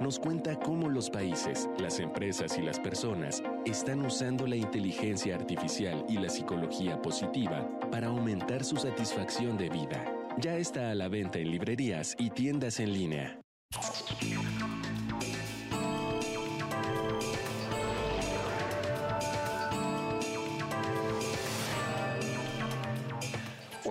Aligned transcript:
Nos 0.00 0.18
cuenta 0.18 0.58
cómo 0.58 0.88
los 0.88 1.08
países, 1.08 1.68
las 1.78 1.98
empresas 2.00 2.58
y 2.58 2.62
las 2.62 2.78
personas 2.78 3.42
están 3.64 4.04
usando 4.04 4.46
la 4.46 4.56
inteligencia 4.56 5.34
artificial 5.34 6.04
y 6.08 6.18
la 6.18 6.28
psicología 6.28 7.00
positiva 7.00 7.68
para 7.90 8.08
aumentar 8.08 8.64
su 8.64 8.76
satisfacción 8.76 9.56
de 9.56 9.70
vida. 9.70 10.04
Ya 10.38 10.56
está 10.56 10.90
a 10.90 10.94
la 10.94 11.08
venta 11.08 11.38
en 11.38 11.50
librerías 11.50 12.14
y 12.18 12.30
tiendas 12.30 12.80
en 12.80 12.92
línea. 12.92 13.40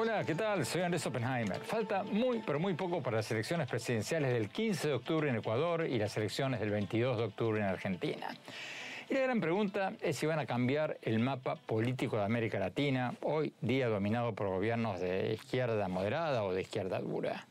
Hola, 0.03 0.25
¿qué 0.25 0.35
tal? 0.35 0.65
Soy 0.65 0.81
Andrés 0.81 1.05
Oppenheimer. 1.05 1.61
Falta 1.61 2.03
muy, 2.03 2.43
pero 2.45 2.59
muy 2.59 2.73
poco 2.73 3.01
para 3.01 3.15
las 3.15 3.31
elecciones 3.31 3.69
presidenciales 3.69 4.33
del 4.33 4.49
15 4.49 4.89
de 4.89 4.93
octubre 4.95 5.29
en 5.29 5.37
Ecuador 5.37 5.87
y 5.87 5.97
las 5.97 6.17
elecciones 6.17 6.59
del 6.59 6.71
22 6.71 7.19
de 7.19 7.23
octubre 7.23 7.61
en 7.61 7.67
Argentina. 7.67 8.27
Y 9.09 9.13
la 9.13 9.21
gran 9.21 9.39
pregunta 9.39 9.93
es 10.01 10.17
si 10.17 10.25
van 10.25 10.39
a 10.39 10.45
cambiar 10.45 10.97
el 11.03 11.19
mapa 11.19 11.55
político 11.55 12.17
de 12.17 12.25
América 12.25 12.59
Latina, 12.59 13.13
hoy 13.21 13.53
día 13.61 13.87
dominado 13.87 14.33
por 14.33 14.49
gobiernos 14.49 14.99
de 14.99 15.35
izquierda 15.35 15.87
moderada 15.87 16.43
o 16.43 16.53
de 16.53 16.63
izquierda 16.63 16.99
dura. 16.99 17.47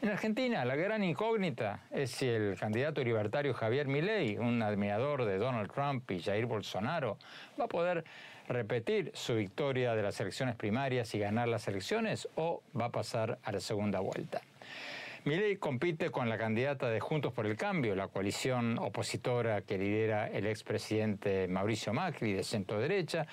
En 0.00 0.08
Argentina, 0.08 0.64
la 0.64 0.76
gran 0.76 1.04
incógnita 1.04 1.80
es 1.90 2.12
si 2.12 2.26
el 2.26 2.56
candidato 2.58 3.04
libertario 3.04 3.52
Javier 3.52 3.88
Milei, 3.88 4.38
un 4.38 4.62
admirador 4.62 5.26
de 5.26 5.36
Donald 5.36 5.70
Trump 5.70 6.10
y 6.10 6.22
Jair 6.22 6.46
Bolsonaro, 6.46 7.18
va 7.60 7.64
a 7.66 7.68
poder 7.68 8.04
repetir 8.48 9.10
su 9.14 9.34
victoria 9.34 9.94
de 9.94 10.02
las 10.02 10.20
elecciones 10.20 10.56
primarias 10.56 11.14
y 11.14 11.18
ganar 11.18 11.48
las 11.48 11.68
elecciones 11.68 12.28
o 12.36 12.62
va 12.78 12.86
a 12.86 12.92
pasar 12.92 13.38
a 13.42 13.52
la 13.52 13.60
segunda 13.60 14.00
vuelta. 14.00 14.42
Milei 15.24 15.56
compite 15.56 16.10
con 16.10 16.28
la 16.28 16.36
candidata 16.36 16.90
de 16.90 17.00
Juntos 17.00 17.32
por 17.32 17.46
el 17.46 17.56
Cambio, 17.56 17.94
la 17.94 18.08
coalición 18.08 18.78
opositora 18.78 19.62
que 19.62 19.78
lidera 19.78 20.28
el 20.28 20.46
expresidente 20.46 21.48
Mauricio 21.48 21.94
Macri 21.94 22.34
de 22.34 22.44
centro 22.44 22.78
derecha, 22.78 23.26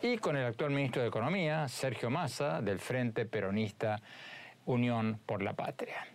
y 0.00 0.18
con 0.18 0.36
el 0.36 0.46
actual 0.46 0.70
ministro 0.70 1.02
de 1.02 1.08
Economía, 1.08 1.66
Sergio 1.66 2.10
Massa, 2.10 2.62
del 2.62 2.78
Frente 2.78 3.26
Peronista 3.26 4.00
Unión 4.66 5.18
por 5.26 5.42
la 5.42 5.54
Patria. 5.54 6.06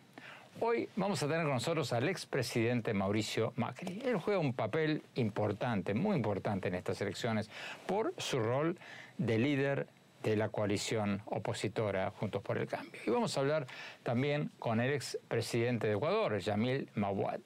Hoy 0.60 0.90
vamos 0.96 1.22
a 1.22 1.28
tener 1.28 1.44
con 1.44 1.54
nosotros 1.54 1.94
al 1.94 2.10
expresidente 2.10 2.92
Mauricio 2.92 3.54
Macri. 3.58 4.02
Él 4.04 4.18
juega 4.18 4.40
un 4.40 4.54
papel 4.54 5.04
importante, 5.14 5.94
muy 5.94 6.16
importante 6.16 6.68
en 6.68 6.74
estas 6.74 7.00
elecciones, 7.00 7.52
por 7.86 8.16
su 8.18 8.40
rol 8.40 8.76
de 9.20 9.38
líder 9.38 9.88
de 10.24 10.36
la 10.36 10.50
coalición 10.50 11.22
opositora 11.28 12.10
Juntos 12.10 12.42
por 12.42 12.58
el 12.58 12.68
Cambio. 12.68 13.00
Y 13.06 13.12
vamos 13.12 13.38
a 13.38 13.42
hablar 13.42 13.68
también 14.02 14.50
con 14.58 14.82
el 14.82 14.94
expresidente 14.94 15.86
de 15.86 15.94
Ecuador, 15.94 16.40
Yamil 16.40 16.90
Mawad. 16.96 17.40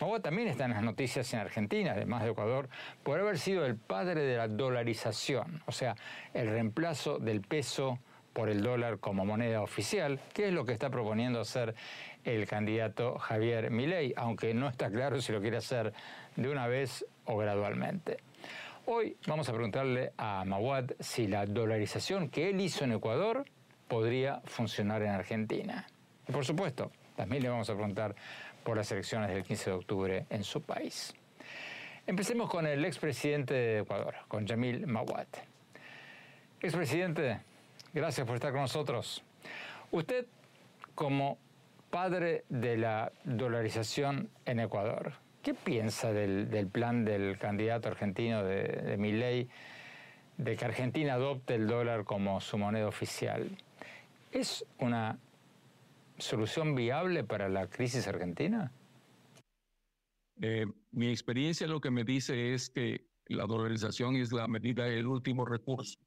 Mawad 0.00 0.20
también 0.20 0.48
está 0.48 0.64
en 0.64 0.72
las 0.72 0.82
noticias 0.82 1.32
en 1.32 1.38
Argentina, 1.38 1.92
además 1.92 2.24
de 2.24 2.30
Ecuador, 2.30 2.68
por 3.04 3.20
haber 3.20 3.38
sido 3.38 3.64
el 3.64 3.76
padre 3.76 4.22
de 4.22 4.36
la 4.36 4.48
dolarización, 4.48 5.62
o 5.66 5.72
sea, 5.72 5.94
el 6.34 6.48
reemplazo 6.48 7.20
del 7.20 7.42
peso 7.42 8.00
por 8.32 8.48
el 8.48 8.62
dólar 8.62 8.98
como 8.98 9.24
moneda 9.24 9.62
oficial, 9.62 10.20
que 10.32 10.48
es 10.48 10.52
lo 10.52 10.64
que 10.64 10.72
está 10.72 10.90
proponiendo 10.90 11.40
hacer 11.40 11.74
el 12.24 12.46
candidato 12.46 13.18
Javier 13.18 13.70
Milei, 13.70 14.12
aunque 14.16 14.54
no 14.54 14.68
está 14.68 14.90
claro 14.90 15.20
si 15.20 15.32
lo 15.32 15.40
quiere 15.40 15.56
hacer 15.56 15.92
de 16.36 16.48
una 16.48 16.66
vez 16.66 17.04
o 17.24 17.36
gradualmente. 17.36 18.18
Hoy 18.86 19.16
vamos 19.26 19.48
a 19.48 19.52
preguntarle 19.52 20.12
a 20.16 20.44
Mawad 20.44 20.90
si 20.98 21.26
la 21.26 21.46
dolarización 21.46 22.28
que 22.28 22.50
él 22.50 22.60
hizo 22.60 22.84
en 22.84 22.92
Ecuador 22.92 23.44
podría 23.88 24.40
funcionar 24.44 25.02
en 25.02 25.10
Argentina. 25.10 25.86
Y 26.28 26.32
por 26.32 26.44
supuesto, 26.44 26.90
también 27.16 27.42
le 27.42 27.48
vamos 27.48 27.68
a 27.70 27.74
preguntar 27.74 28.14
por 28.64 28.76
las 28.76 28.90
elecciones 28.92 29.30
del 29.30 29.44
15 29.44 29.70
de 29.70 29.76
octubre 29.76 30.26
en 30.30 30.44
su 30.44 30.62
país. 30.62 31.14
Empecemos 32.06 32.48
con 32.48 32.66
el 32.66 32.84
expresidente 32.84 33.54
de 33.54 33.78
Ecuador, 33.80 34.14
con 34.26 34.46
Yamil 34.46 34.86
Mawad. 34.86 35.26
Expresidente, 36.60 37.40
Gracias 37.92 38.26
por 38.26 38.36
estar 38.36 38.52
con 38.52 38.62
nosotros. 38.62 39.22
Usted, 39.90 40.26
como 40.94 41.38
padre 41.90 42.44
de 42.48 42.76
la 42.76 43.12
dolarización 43.24 44.30
en 44.44 44.60
Ecuador, 44.60 45.14
¿qué 45.42 45.54
piensa 45.54 46.12
del, 46.12 46.68
plan 46.68 47.04
del 47.04 47.38
candidato 47.38 47.88
argentino 47.88 48.44
de, 48.44 48.62
de 48.64 48.96
Milei 48.96 49.48
de 50.36 50.56
que 50.56 50.64
Argentina 50.64 51.14
adopte 51.14 51.56
el 51.56 51.66
dólar 51.66 52.04
como 52.04 52.40
su 52.40 52.58
moneda 52.58 52.86
oficial? 52.86 53.58
¿Es 54.30 54.64
una 54.78 55.18
solución 56.18 56.76
viable 56.76 57.24
para 57.24 57.48
la 57.48 57.66
crisis 57.66 58.06
argentina? 58.06 58.72
Eh, 60.40 60.66
mi 60.92 61.08
experiencia 61.10 61.66
lo 61.66 61.80
que 61.80 61.90
me 61.90 62.04
dice 62.04 62.54
es 62.54 62.70
que 62.70 63.04
la 63.26 63.46
dolarización 63.46 64.16
es 64.16 64.32
la 64.32 64.48
medida 64.48 64.84
del 64.84 65.06
último 65.06 65.44
recurso, 65.44 65.98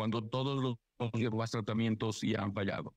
cuando 0.00 0.26
todos 0.26 0.78
los 0.96 1.50
tratamientos 1.50 2.24
y 2.24 2.34
han 2.34 2.54
fallado. 2.54 2.94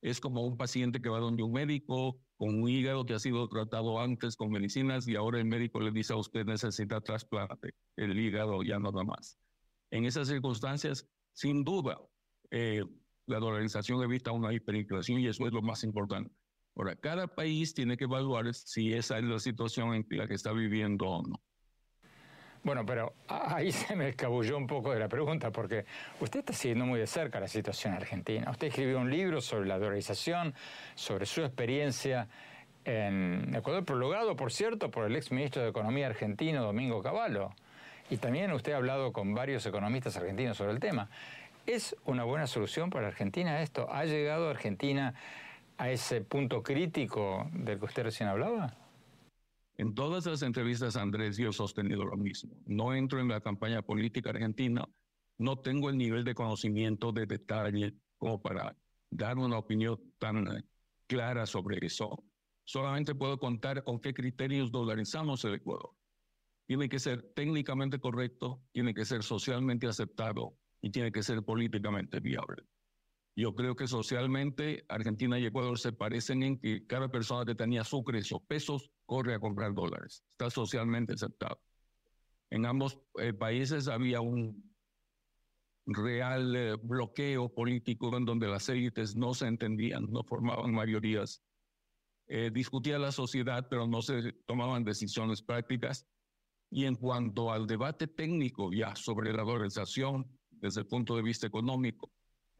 Es 0.00 0.18
como 0.18 0.46
un 0.46 0.56
paciente 0.56 1.02
que 1.02 1.10
va 1.10 1.18
donde 1.18 1.42
un 1.42 1.52
médico 1.52 2.18
con 2.38 2.62
un 2.62 2.70
hígado 2.70 3.04
que 3.04 3.12
ha 3.12 3.18
sido 3.18 3.46
tratado 3.50 4.00
antes 4.00 4.34
con 4.34 4.50
medicinas 4.50 5.06
y 5.06 5.14
ahora 5.14 5.40
el 5.40 5.44
médico 5.44 5.78
le 5.80 5.90
dice 5.90 6.14
a 6.14 6.16
usted 6.16 6.46
necesita 6.46 7.02
trasplante, 7.02 7.74
el 7.96 8.18
hígado 8.18 8.62
ya 8.62 8.78
no 8.78 8.92
da 8.92 9.04
más. 9.04 9.38
En 9.90 10.06
esas 10.06 10.26
circunstancias, 10.26 11.06
sin 11.34 11.64
duda, 11.64 12.00
eh, 12.50 12.82
la 13.26 13.38
dolarización 13.38 14.02
evita 14.02 14.32
una 14.32 14.54
hiperinflación 14.54 15.20
y 15.20 15.26
eso 15.26 15.46
es 15.46 15.52
lo 15.52 15.60
más 15.60 15.84
importante. 15.84 16.34
Ahora, 16.74 16.96
cada 16.96 17.26
país 17.26 17.74
tiene 17.74 17.98
que 17.98 18.04
evaluar 18.04 18.54
si 18.54 18.94
esa 18.94 19.18
es 19.18 19.24
la 19.24 19.38
situación 19.38 19.92
en 19.92 20.06
la 20.08 20.26
que 20.26 20.32
está 20.32 20.52
viviendo 20.52 21.04
o 21.04 21.22
no. 21.28 21.42
Bueno, 22.64 22.86
pero 22.86 23.14
ahí 23.26 23.72
se 23.72 23.96
me 23.96 24.10
escabulló 24.10 24.56
un 24.56 24.68
poco 24.68 24.92
de 24.92 25.00
la 25.00 25.08
pregunta, 25.08 25.50
porque 25.50 25.84
usted 26.20 26.40
está 26.40 26.52
siguiendo 26.52 26.86
muy 26.86 27.00
de 27.00 27.08
cerca 27.08 27.40
la 27.40 27.48
situación 27.48 27.92
argentina. 27.92 28.50
Usted 28.50 28.68
escribió 28.68 29.00
un 29.00 29.10
libro 29.10 29.40
sobre 29.40 29.66
la 29.66 29.78
dolarización, 29.78 30.54
sobre 30.94 31.26
su 31.26 31.42
experiencia 31.42 32.28
en 32.84 33.52
Ecuador, 33.54 33.84
prologado, 33.84 34.36
por 34.36 34.52
cierto, 34.52 34.90
por 34.90 35.06
el 35.06 35.16
ex 35.16 35.32
ministro 35.32 35.62
de 35.62 35.70
Economía 35.70 36.06
argentino, 36.06 36.62
Domingo 36.62 37.02
Cavallo. 37.02 37.50
Y 38.10 38.18
también 38.18 38.52
usted 38.52 38.72
ha 38.72 38.76
hablado 38.76 39.12
con 39.12 39.34
varios 39.34 39.66
economistas 39.66 40.16
argentinos 40.16 40.56
sobre 40.56 40.72
el 40.72 40.80
tema. 40.80 41.08
¿Es 41.66 41.96
una 42.04 42.22
buena 42.24 42.46
solución 42.46 42.90
para 42.90 43.08
Argentina 43.08 43.60
esto? 43.60 43.88
¿Ha 43.90 44.04
llegado 44.04 44.48
Argentina 44.48 45.14
a 45.78 45.90
ese 45.90 46.20
punto 46.20 46.62
crítico 46.62 47.48
del 47.52 47.78
que 47.78 47.84
usted 47.86 48.04
recién 48.04 48.28
hablaba? 48.28 48.74
En 49.82 49.96
todas 49.96 50.26
las 50.26 50.42
entrevistas, 50.42 50.94
Andrés, 50.94 51.36
yo 51.36 51.50
he 51.50 51.52
sostenido 51.52 52.04
lo 52.04 52.16
mismo. 52.16 52.56
No 52.66 52.94
entro 52.94 53.18
en 53.18 53.26
la 53.26 53.40
campaña 53.40 53.82
política 53.82 54.30
argentina, 54.30 54.88
no 55.38 55.58
tengo 55.58 55.90
el 55.90 55.98
nivel 55.98 56.22
de 56.22 56.36
conocimiento 56.36 57.10
de 57.10 57.26
detalle 57.26 57.92
como 58.16 58.40
para 58.40 58.76
dar 59.10 59.38
una 59.38 59.58
opinión 59.58 59.98
tan 60.20 60.46
eh, 60.46 60.62
clara 61.08 61.46
sobre 61.46 61.84
eso. 61.84 62.22
Solamente 62.62 63.16
puedo 63.16 63.40
contar 63.40 63.82
con 63.82 63.98
qué 63.98 64.14
criterios 64.14 64.70
dolarizamos 64.70 65.44
el 65.46 65.54
Ecuador. 65.54 65.90
Tiene 66.68 66.88
que 66.88 67.00
ser 67.00 67.32
técnicamente 67.34 67.98
correcto, 67.98 68.62
tiene 68.70 68.94
que 68.94 69.04
ser 69.04 69.24
socialmente 69.24 69.88
aceptado 69.88 70.54
y 70.80 70.90
tiene 70.90 71.10
que 71.10 71.24
ser 71.24 71.42
políticamente 71.42 72.20
viable. 72.20 72.62
Yo 73.34 73.54
creo 73.54 73.74
que 73.74 73.86
socialmente 73.86 74.84
Argentina 74.88 75.38
y 75.38 75.46
Ecuador 75.46 75.78
se 75.78 75.92
parecen 75.92 76.42
en 76.42 76.58
que 76.58 76.86
cada 76.86 77.08
persona 77.08 77.46
que 77.46 77.54
tenía 77.54 77.84
sucres 77.84 78.30
o 78.32 78.40
pesos 78.40 78.90
corre 79.06 79.34
a 79.34 79.40
comprar 79.40 79.72
dólares. 79.72 80.22
Está 80.30 80.50
socialmente 80.50 81.14
aceptado. 81.14 81.60
En 82.50 82.66
ambos 82.66 82.98
eh, 83.18 83.32
países 83.32 83.88
había 83.88 84.20
un 84.20 84.70
real 85.86 86.54
eh, 86.54 86.76
bloqueo 86.82 87.48
político 87.48 88.14
en 88.16 88.26
donde 88.26 88.48
las 88.48 88.68
élites 88.68 89.16
no 89.16 89.32
se 89.32 89.46
entendían, 89.46 90.10
no 90.10 90.22
formaban 90.22 90.72
mayorías 90.72 91.42
eh, 92.34 92.50
discutía 92.50 92.98
la 92.98 93.12
sociedad, 93.12 93.66
pero 93.68 93.86
no 93.86 94.00
se 94.00 94.32
tomaban 94.46 94.84
decisiones 94.84 95.42
prácticas. 95.42 96.06
Y 96.70 96.86
en 96.86 96.94
cuanto 96.94 97.52
al 97.52 97.66
debate 97.66 98.06
técnico 98.06 98.72
ya 98.72 98.96
sobre 98.96 99.34
la 99.34 99.42
dolarización 99.42 100.26
desde 100.50 100.80
el 100.80 100.86
punto 100.86 101.14
de 101.14 101.22
vista 101.22 101.46
económico, 101.46 102.10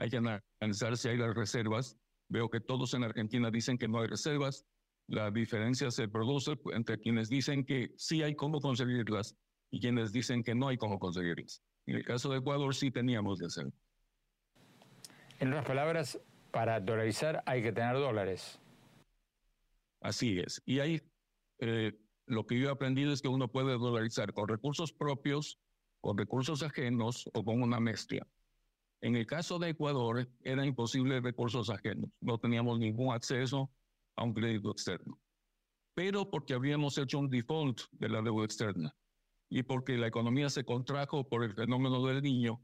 hay 0.03 0.11
que 0.11 0.17
analizar 0.17 0.97
si 0.97 1.09
hay 1.09 1.17
las 1.17 1.35
reservas. 1.35 1.97
Veo 2.29 2.51
que 2.51 2.61
todos 2.61 2.93
en 2.95 3.05
Argentina 3.05 3.51
dicen 3.53 3.79
que 3.79 3.87
no 3.87 4.01
hay 4.01 4.09
reservas. 4.09 4.67
La 5.07 5.31
diferencia 5.31 5.91
se 5.93 6.09
produce 6.09 6.59
entre 6.73 6.99
quienes 6.99 7.29
dicen 7.29 7.65
que 7.65 7.93
sí 7.97 8.23
hay 8.23 8.35
cómo 8.35 8.61
conseguirlas 8.61 9.37
y 9.71 9.81
quienes 9.81 10.13
dicen 10.13 10.43
que 10.43 10.57
no 10.57 10.69
hay 10.69 10.77
cómo 10.77 10.99
conseguirlas. 10.99 11.63
En 11.87 11.97
el 11.97 12.05
caso 12.05 12.31
de 12.31 12.39
Ecuador 12.39 12.75
sí 12.75 12.91
teníamos 12.91 13.39
reservas. 13.39 13.75
En 15.39 15.49
otras 15.49 15.67
palabras, 15.67 16.21
para 16.51 16.81
dolarizar 16.81 17.43
hay 17.47 17.63
que 17.63 17.73
tener 17.73 17.95
dólares. 17.95 18.59
Así 20.01 20.41
es. 20.41 20.61
Y 20.67 20.81
ahí 20.81 21.01
eh, 21.61 21.93
lo 22.27 22.45
que 22.45 22.59
yo 22.59 22.69
he 22.69 22.73
aprendido 22.73 23.13
es 23.13 23.23
que 23.23 23.29
uno 23.29 23.53
puede 23.53 23.79
dolarizar 23.79 24.33
con 24.33 24.49
recursos 24.49 24.93
propios, 24.93 25.61
con 26.01 26.19
recursos 26.19 26.65
ajenos 26.65 27.31
o 27.35 27.45
con 27.45 27.63
una 27.63 27.79
mezcla. 27.79 28.27
En 29.03 29.17
el 29.17 29.27
caso 29.27 29.59
de 29.59 29.71
Ecuador 29.71 30.29
era 30.45 30.65
imposible 30.65 31.21
recursos 31.21 31.69
ajenos. 31.71 32.09
No 32.21 32.39
teníamos 32.39 32.79
ningún 32.79 33.13
acceso 33.13 33.69
a 34.15 34.23
un 34.23 34.33
crédito 34.33 34.71
externo. 34.71 35.21
Pero 35.95 36.31
porque 36.31 36.55
habíamos 36.55 36.97
hecho 36.97 37.19
un 37.19 37.29
default 37.29 37.81
de 37.91 38.09
la 38.09 38.23
deuda 38.23 38.45
externa 38.45 38.95
y 39.51 39.65
porque 39.65 39.99
la 39.99 40.07
economía 40.07 40.49
se 40.49 40.65
contrajo 40.65 41.29
por 41.29 41.43
el 41.43 41.53
fenómeno 41.53 42.07
del 42.07 42.23
niño, 42.23 42.63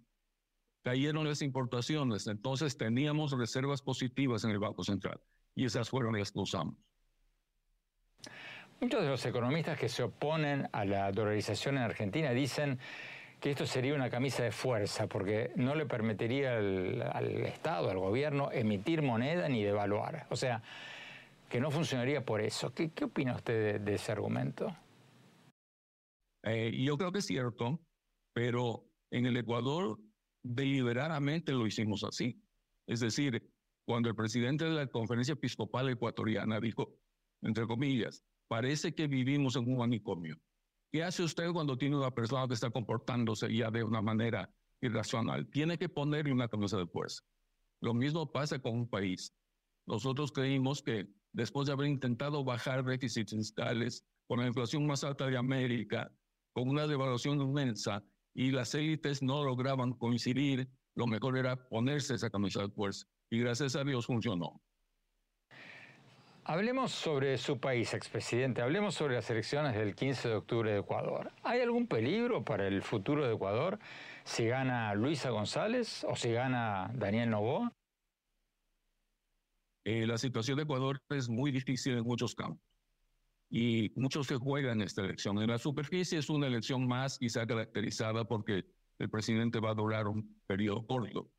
cayeron 0.83 1.27
las 1.27 1.43
importaciones. 1.43 2.29
Entonces 2.29 2.79
teníamos 2.79 3.33
reservas 3.33 3.83
positivas 3.83 4.45
en 4.45 4.53
el 4.53 4.61
Banco 4.61 4.85
Central 4.85 5.21
y 5.57 5.65
esas 5.65 5.91
fueron 5.91 6.17
las 6.17 6.31
que 6.31 6.39
usamos. 6.39 6.77
Muchos 8.81 9.03
de 9.03 9.09
los 9.09 9.27
economistas 9.27 9.77
que 9.77 9.89
se 9.89 10.05
oponen 10.05 10.69
a 10.73 10.85
la 10.85 11.11
dolarización 11.11 11.79
en 11.79 11.83
Argentina 11.83 12.31
dicen 12.31 12.79
que 13.41 13.51
esto 13.51 13.67
sería 13.67 13.95
una 13.95 14.11
camisa 14.11 14.43
de 14.43 14.51
fuerza 14.51 15.07
porque 15.07 15.53
no 15.57 15.75
le 15.75 15.87
permitiría 15.87 16.57
al, 16.57 17.47
Estado, 17.47 17.91
al 17.91 17.99
gobierno, 17.99 18.51
emitir 18.53 19.03
moneda 19.03 19.49
ni 19.49 19.63
devaluar. 19.63 20.27
O 20.31 20.37
sea, 20.37 20.63
que 21.49 21.61
no 21.61 21.71
funcionaría 21.71 22.25
por 22.25 22.41
eso. 22.41 22.73
¿Qué, 22.75 22.91
opina 23.03 23.37
usted 23.37 23.81
de, 23.81 23.95
ese 23.95 24.13
argumento? 24.13 24.77
Eh, 26.45 26.73
yo 26.83 26.97
creo 26.97 27.13
que 27.13 27.19
es 27.21 27.27
cierto, 27.27 27.81
pero 28.35 28.85
en 29.11 29.27
el 29.27 29.37
Ecuador 29.37 29.99
deliberadamente 30.43 31.53
lo 31.53 31.67
hicimos 31.67 32.05
así. 32.05 32.43
Es 32.87 33.01
decir, 33.01 33.43
cuando 33.87 34.09
el 34.09 34.17
presidente 34.17 34.65
de 34.65 34.71
la 34.73 34.87
conferencia 34.89 35.35
episcopal 35.35 35.89
ecuatoriana 35.89 36.59
dijo, 36.61 36.95
entre 37.43 37.67
comillas, 37.67 38.25
parece 38.49 38.95
que 38.95 39.07
vivimos 39.07 39.57
en 39.57 39.69
un 39.69 39.79
manicomio. 39.79 40.37
¿Qué 40.91 41.03
hace 41.03 41.23
usted 41.23 41.53
cuando 41.53 41.77
tiene 41.77 41.97
una 41.97 42.11
persona 42.11 42.49
que 42.49 42.55
está 42.55 42.71
comportándose 42.71 43.55
ya 43.55 43.71
de 43.71 43.85
una 43.85 44.01
manera 44.01 44.51
irracional? 44.81 45.47
Tiene 45.51 45.77
que 45.77 45.91
ponerle 45.91 46.33
una 46.33 46.49
camisa 46.49 46.79
de 46.79 46.87
fuerza. 46.87 47.23
Lo 47.81 47.93
mismo 47.93 48.33
pasa 48.33 48.59
con 48.59 48.73
un 48.75 48.89
país. 48.89 49.35
Nosotros 49.87 50.33
creímos 50.33 50.83
que 50.83 51.09
después 51.33 51.67
de 51.67 51.75
haber 51.75 51.89
intentado 51.89 52.43
bajar 52.43 52.85
déficits 52.85 53.33
fiscales 53.33 54.03
con 54.27 54.41
la 54.41 54.47
inflación 54.47 54.87
más 54.87 55.05
alta 55.05 55.27
de 55.27 55.37
América, 55.37 56.11
con 56.55 56.69
una 56.69 56.87
devaluación 56.87 57.41
inmensa, 57.41 58.03
y 58.35 58.51
las 58.51 58.75
élites 58.75 59.23
no 59.23 59.45
lograban 59.45 59.93
coincidir, 59.93 60.71
lo 60.95 61.07
mejor 61.07 61.37
era 61.37 61.69
ponerse 61.69 62.15
esa 62.15 62.31
camisa 62.31 62.63
de 62.63 62.71
fuerza. 62.71 63.07
Y 63.31 63.41
gracias 63.41 63.77
a 63.77 63.85
Dios 63.85 64.07
funcionó. 64.07 64.63
Hablemos 66.51 66.93
sobre 66.93 67.37
su 67.37 67.61
país, 67.61 67.93
expresidente. 67.93 68.63
Hablemos 68.63 68.95
sobre 68.95 69.17
las 69.17 69.29
elecciones 69.29 69.75
del 69.75 69.95
15 69.95 70.29
de 70.31 70.35
octubre 70.35 70.73
de 70.73 70.79
Ecuador. 70.79 71.31
¿Hay 71.43 71.61
algún 71.61 71.87
peligro 71.87 72.43
para 72.43 72.67
el 72.67 72.81
futuro 72.81 73.27
de 73.27 73.35
Ecuador 73.35 73.79
si 74.25 74.47
gana 74.47 74.95
Luisa 74.95 75.29
González 75.29 76.05
o 76.09 76.17
si 76.17 76.33
gana 76.33 76.91
Daniel 76.95 77.29
Novoa? 77.29 77.71
Eh, 79.85 80.07
la 80.07 80.17
situación 80.17 80.57
de 80.57 80.63
Ecuador 80.63 81.03
es 81.11 81.29
muy 81.29 81.51
difícil 81.51 81.99
en 81.99 82.05
muchos 82.05 82.35
campos 82.35 82.67
y 83.51 83.93
muchos 83.95 84.27
se 84.27 84.37
juegan 84.37 84.81
esta 84.81 85.03
elección. 85.03 85.43
En 85.43 85.51
la 85.51 85.59
superficie 85.59 86.19
es 86.19 86.31
una 86.31 86.47
elección 86.47 86.89
más 86.89 87.19
quizá 87.19 87.47
caracterizada 87.47 88.25
porque 88.25 88.65
el 88.99 89.11
presidente 89.11 89.61
va 89.61 89.73
a 89.73 89.75
durar 89.75 90.09
un 90.09 90.41
periodo 90.47 90.87
corto. 90.87 91.31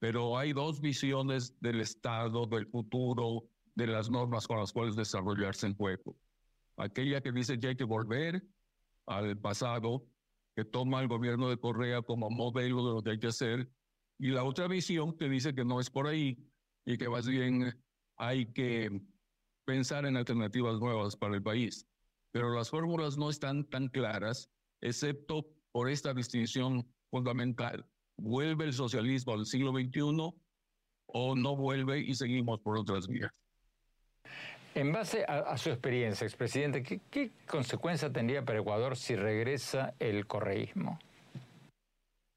Pero 0.00 0.36
hay 0.36 0.52
dos 0.52 0.80
visiones 0.80 1.54
del 1.60 1.80
Estado, 1.80 2.44
del 2.46 2.66
futuro, 2.66 3.48
de 3.76 3.86
las 3.86 4.10
normas 4.10 4.48
con 4.48 4.58
las 4.58 4.72
cuales 4.72 4.96
desarrollarse 4.96 5.66
en 5.66 5.76
juego. 5.76 6.16
Aquella 6.76 7.20
que 7.20 7.30
dice 7.30 7.60
que 7.60 7.68
hay 7.68 7.76
que 7.76 7.84
volver 7.84 8.42
al 9.06 9.38
pasado, 9.38 10.04
que 10.56 10.64
toma 10.64 11.00
el 11.00 11.08
gobierno 11.08 11.48
de 11.48 11.58
Correa 11.58 12.02
como 12.02 12.30
modelo 12.30 12.88
de 12.88 12.94
lo 12.94 13.02
que 13.02 13.10
hay 13.10 13.18
que 13.20 13.28
hacer, 13.28 13.70
y 14.18 14.28
la 14.28 14.44
otra 14.44 14.66
visión 14.66 15.16
que 15.16 15.28
dice 15.28 15.54
que 15.54 15.64
no 15.64 15.78
es 15.78 15.90
por 15.90 16.06
ahí 16.06 16.38
y 16.86 16.96
que 16.96 17.08
más 17.08 17.28
bien 17.28 17.78
hay 18.16 18.50
que 18.52 18.90
pensar 19.66 20.06
en 20.06 20.16
alternativas 20.16 20.80
nuevas 20.80 21.14
para 21.14 21.34
el 21.34 21.42
país. 21.42 21.86
Pero 22.32 22.54
las 22.54 22.70
fórmulas 22.70 23.18
no 23.18 23.28
están 23.28 23.64
tan 23.64 23.88
claras, 23.88 24.50
excepto 24.80 25.46
por 25.72 25.90
esta 25.90 26.14
distinción 26.14 26.86
fundamental. 27.10 27.86
¿Vuelve 28.16 28.64
el 28.64 28.72
socialismo 28.72 29.34
al 29.34 29.44
siglo 29.44 29.72
XXI 29.72 30.32
o 31.06 31.36
no 31.36 31.56
vuelve 31.56 32.00
y 32.00 32.14
seguimos 32.14 32.60
por 32.60 32.78
otras 32.78 33.06
vías? 33.06 33.30
En 34.74 34.92
base 34.92 35.24
a, 35.24 35.56
su 35.56 35.70
experiencia, 35.70 36.26
expresidente, 36.26 36.82
¿qué, 36.82 37.00
¿qué, 37.10 37.30
consecuencia 37.46 38.12
tendría 38.12 38.44
para 38.44 38.58
Ecuador 38.58 38.96
si 38.96 39.16
regresa 39.16 39.94
el 39.98 40.26
correísmo? 40.26 40.98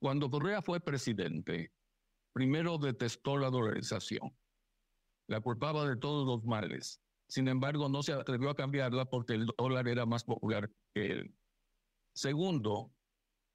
Cuando 0.01 0.29
Correa 0.29 0.61
fue 0.61 0.79
presidente, 0.79 1.73
primero 2.33 2.77
detestó 2.77 3.35
la 3.35 3.49
dolarización, 3.49 4.33
la 5.27 5.41
culpaba 5.41 5.85
de 5.85 5.97
todos 5.97 6.25
los 6.25 6.45
males. 6.45 7.01
Sin 7.27 7.49
embargo, 7.49 7.89
no 7.89 8.01
se 8.01 8.13
atrevió 8.13 8.49
a 8.49 8.55
cambiarla 8.55 9.05
porque 9.05 9.33
el 9.33 9.47
dólar 9.57 9.89
era 9.89 10.05
más 10.05 10.23
popular 10.23 10.71
que 10.95 11.11
él. 11.11 11.35
Segundo, 12.15 12.91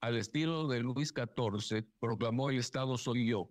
al 0.02 0.18
estilo 0.18 0.68
de 0.68 0.80
Luis 0.80 1.14
XIV, 1.14 1.86
proclamó 1.98 2.50
el 2.50 2.58
Estado 2.58 2.98
soy 2.98 3.28
yo, 3.28 3.50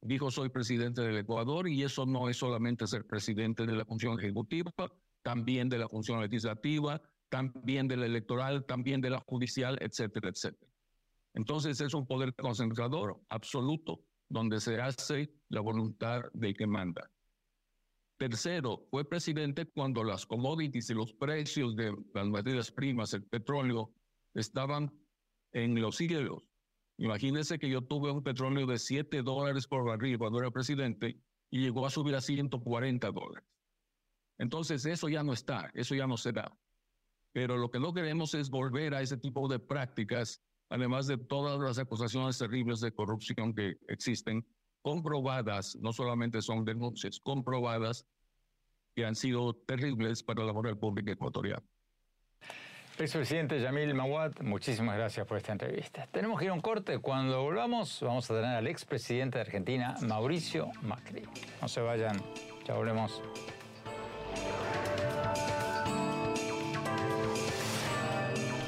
dijo 0.00 0.30
soy 0.30 0.48
presidente 0.48 1.02
del 1.02 1.18
Ecuador 1.18 1.68
y 1.68 1.82
eso 1.82 2.06
no 2.06 2.28
es 2.28 2.36
solamente 2.36 2.86
ser 2.86 3.06
presidente 3.06 3.66
de 3.66 3.72
la 3.72 3.84
función 3.84 4.18
ejecutiva, 4.18 4.72
también 5.22 5.68
de 5.68 5.78
la 5.78 5.88
función 5.88 6.20
legislativa, 6.20 7.00
también 7.28 7.88
de 7.88 7.96
la 7.96 8.06
electoral, 8.06 8.64
también 8.64 9.00
de 9.00 9.10
la 9.10 9.20
judicial, 9.20 9.78
etcétera, 9.80 10.30
etcétera. 10.30 10.72
Entonces 11.34 11.80
es 11.80 11.94
un 11.94 12.06
poder 12.06 12.34
concentrador 12.34 13.20
absoluto 13.28 14.00
donde 14.28 14.60
se 14.60 14.80
hace 14.80 15.30
la 15.48 15.60
voluntad 15.60 16.22
de 16.32 16.54
que 16.54 16.66
manda. 16.66 17.10
Tercero, 18.18 18.86
fue 18.90 19.08
presidente 19.08 19.66
cuando 19.66 20.02
las 20.02 20.26
commodities 20.26 20.90
y 20.90 20.94
los 20.94 21.12
precios 21.12 21.76
de 21.76 21.94
las 22.14 22.26
materias 22.26 22.72
primas, 22.72 23.14
el 23.14 23.22
petróleo, 23.22 23.92
estaban 24.34 24.92
en 25.52 25.80
los 25.80 25.96
cielos. 25.96 26.42
Imagínense 26.98 27.58
que 27.58 27.70
yo 27.70 27.82
tuve 27.82 28.10
un 28.10 28.22
petróleo 28.22 28.66
de 28.66 28.78
7 28.78 29.22
dólares 29.22 29.66
por 29.68 29.84
barril 29.84 30.18
cuando 30.18 30.40
era 30.40 30.50
presidente 30.50 31.20
y 31.48 31.60
llegó 31.60 31.86
a 31.86 31.90
subir 31.90 32.16
a 32.16 32.20
140 32.20 33.10
dólares. 33.12 33.48
Entonces 34.36 34.84
eso 34.84 35.08
ya 35.08 35.22
no 35.22 35.32
está, 35.32 35.70
eso 35.74 35.94
ya 35.94 36.06
no 36.06 36.16
se 36.16 36.32
da. 36.32 36.52
Pero 37.32 37.56
lo 37.56 37.70
que 37.70 37.78
no 37.78 37.94
queremos 37.94 38.34
es 38.34 38.50
volver 38.50 38.94
a 38.94 39.02
ese 39.02 39.16
tipo 39.16 39.46
de 39.48 39.60
prácticas, 39.60 40.42
además 40.70 41.06
de 41.06 41.18
todas 41.18 41.60
las 41.60 41.78
acusaciones 41.78 42.36
terribles 42.36 42.80
de 42.80 42.92
corrupción 42.92 43.54
que 43.54 43.78
existen, 43.86 44.44
comprobadas, 44.82 45.76
no 45.76 45.92
solamente 45.92 46.42
son 46.42 46.64
denuncias, 46.64 47.20
comprobadas 47.20 48.06
que 48.96 49.04
han 49.04 49.14
sido 49.14 49.54
terribles 49.54 50.24
para 50.24 50.44
la 50.44 50.52
moral 50.52 50.78
pública 50.78 51.12
ecuatoriana. 51.12 51.62
Expresidente 53.00 53.60
Yamil 53.60 53.94
Mawad, 53.94 54.32
muchísimas 54.40 54.96
gracias 54.96 55.24
por 55.24 55.36
esta 55.36 55.52
entrevista. 55.52 56.08
Tenemos 56.10 56.36
que 56.36 56.46
ir 56.46 56.50
a 56.50 56.54
un 56.54 56.60
corte. 56.60 56.98
Cuando 56.98 57.40
volvamos, 57.42 58.00
vamos 58.02 58.28
a 58.28 58.34
tener 58.34 58.56
al 58.56 58.66
expresidente 58.66 59.38
de 59.38 59.42
Argentina, 59.42 59.94
Mauricio 60.02 60.72
Macri. 60.82 61.22
No 61.62 61.68
se 61.68 61.80
vayan, 61.80 62.20
ya 62.66 62.74
volvemos. 62.74 63.22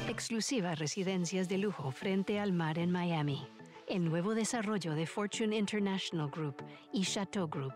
Exclusivas 0.07 0.79
residencias 0.79 1.49
de 1.49 1.57
lujo 1.57 1.91
frente 1.91 2.39
al 2.39 2.53
mar 2.53 2.79
en 2.79 2.89
Miami. 2.89 3.45
El 3.85 4.05
nuevo 4.05 4.33
desarrollo 4.33 4.93
de 4.95 5.07
Fortune 5.07 5.57
International 5.57 6.29
Group 6.31 6.63
y 6.93 7.03
Chateau 7.03 7.49
Group 7.49 7.75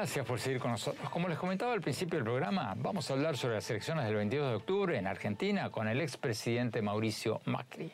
Gracias 0.00 0.24
por 0.24 0.40
seguir 0.40 0.58
con 0.60 0.70
nosotros. 0.70 1.10
Como 1.10 1.28
les 1.28 1.36
comentaba 1.36 1.74
al 1.74 1.82
principio 1.82 2.16
del 2.16 2.24
programa, 2.24 2.72
vamos 2.74 3.10
a 3.10 3.12
hablar 3.12 3.36
sobre 3.36 3.56
las 3.56 3.68
elecciones 3.68 4.06
del 4.06 4.14
22 4.14 4.48
de 4.48 4.54
octubre 4.54 4.96
en 4.96 5.06
Argentina 5.06 5.68
con 5.68 5.88
el 5.88 6.00
expresidente 6.00 6.80
Mauricio 6.80 7.42
Macri. 7.44 7.92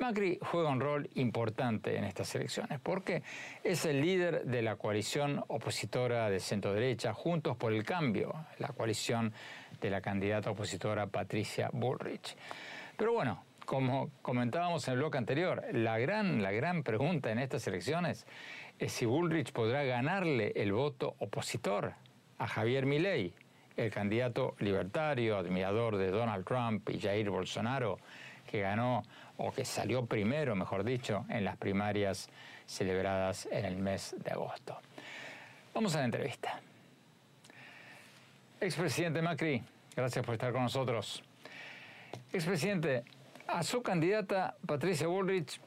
Macri 0.00 0.40
juega 0.42 0.68
un 0.68 0.80
rol 0.80 1.08
importante 1.14 1.96
en 1.96 2.02
estas 2.02 2.34
elecciones 2.34 2.80
porque 2.80 3.22
es 3.62 3.84
el 3.84 4.00
líder 4.00 4.46
de 4.46 4.62
la 4.62 4.74
coalición 4.74 5.44
opositora 5.46 6.28
de 6.28 6.40
centro 6.40 6.72
derecha 6.72 7.14
Juntos 7.14 7.56
por 7.56 7.72
el 7.72 7.84
Cambio, 7.84 8.34
la 8.58 8.70
coalición 8.70 9.32
de 9.80 9.90
la 9.90 10.00
candidata 10.00 10.50
opositora 10.50 11.06
Patricia 11.06 11.70
Bullrich. 11.72 12.36
Pero 12.96 13.12
bueno, 13.12 13.44
como 13.64 14.10
comentábamos 14.22 14.88
en 14.88 14.94
el 14.94 15.00
bloque 15.00 15.18
anterior, 15.18 15.62
la 15.72 15.98
gran, 15.98 16.42
la 16.42 16.50
gran 16.50 16.82
pregunta 16.82 17.30
en 17.30 17.38
estas 17.38 17.64
elecciones 17.68 18.20
es 18.20 18.26
si 18.86 19.06
Bullrich 19.06 19.52
podrá 19.52 19.82
ganarle 19.82 20.52
el 20.54 20.72
voto 20.72 21.16
opositor 21.18 21.94
a 22.38 22.46
Javier 22.46 22.86
Milei, 22.86 23.34
el 23.76 23.90
candidato 23.90 24.54
libertario, 24.60 25.36
admirador 25.36 25.96
de 25.96 26.10
Donald 26.10 26.44
Trump 26.44 26.88
y 26.90 27.00
Jair 27.00 27.30
Bolsonaro, 27.30 27.98
que 28.48 28.60
ganó 28.60 29.02
o 29.36 29.52
que 29.52 29.64
salió 29.64 30.06
primero, 30.06 30.54
mejor 30.54 30.84
dicho, 30.84 31.24
en 31.28 31.44
las 31.44 31.56
primarias 31.56 32.28
celebradas 32.66 33.46
en 33.50 33.64
el 33.64 33.76
mes 33.76 34.14
de 34.18 34.30
agosto. 34.30 34.78
Vamos 35.74 35.94
a 35.96 36.00
la 36.00 36.04
entrevista. 36.04 36.60
Expresidente 38.60 39.22
Macri, 39.22 39.62
gracias 39.94 40.24
por 40.24 40.34
estar 40.34 40.52
con 40.52 40.62
nosotros. 40.62 41.22
Expresidente, 42.32 43.04
a 43.46 43.62
su 43.62 43.82
candidata 43.82 44.56
Patricia 44.66 45.06
Bullrich 45.06 45.60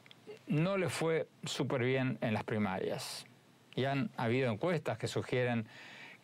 no 0.46 0.76
le 0.76 0.88
fue 0.88 1.28
súper 1.44 1.82
bien 1.82 2.18
en 2.20 2.34
las 2.34 2.44
primarias. 2.44 3.26
Y 3.74 3.84
han 3.84 4.10
habido 4.16 4.50
encuestas 4.50 4.98
que 4.98 5.08
sugieren 5.08 5.66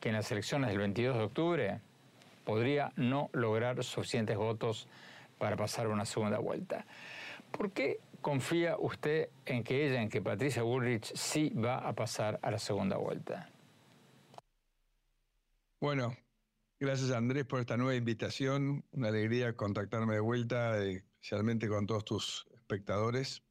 que 0.00 0.10
en 0.10 0.14
las 0.14 0.30
elecciones 0.30 0.70
del 0.70 0.78
22 0.78 1.16
de 1.16 1.22
octubre 1.22 1.80
podría 2.44 2.92
no 2.96 3.30
lograr 3.32 3.82
suficientes 3.84 4.36
votos 4.36 4.88
para 5.38 5.56
pasar 5.56 5.88
una 5.88 6.04
segunda 6.04 6.38
vuelta. 6.38 6.86
¿Por 7.50 7.72
qué 7.72 8.00
confía 8.20 8.76
usted 8.78 9.30
en 9.46 9.64
que 9.64 9.86
ella, 9.86 10.02
en 10.02 10.08
que 10.08 10.20
Patricia 10.20 10.62
Bullrich 10.62 11.14
sí 11.14 11.50
va 11.50 11.78
a 11.78 11.94
pasar 11.94 12.38
a 12.42 12.50
la 12.50 12.58
segunda 12.58 12.96
vuelta? 12.96 13.50
Bueno, 15.80 16.16
gracias 16.80 17.12
Andrés 17.12 17.44
por 17.44 17.60
esta 17.60 17.76
nueva 17.76 17.94
invitación. 17.94 18.84
Una 18.90 19.08
alegría 19.08 19.54
contactarme 19.54 20.14
de 20.14 20.20
vuelta, 20.20 20.82
eh, 20.82 21.04
especialmente 21.14 21.68
con 21.68 21.86
todos 21.86 22.04
tus 22.04 22.48
espectadores. 22.54 23.42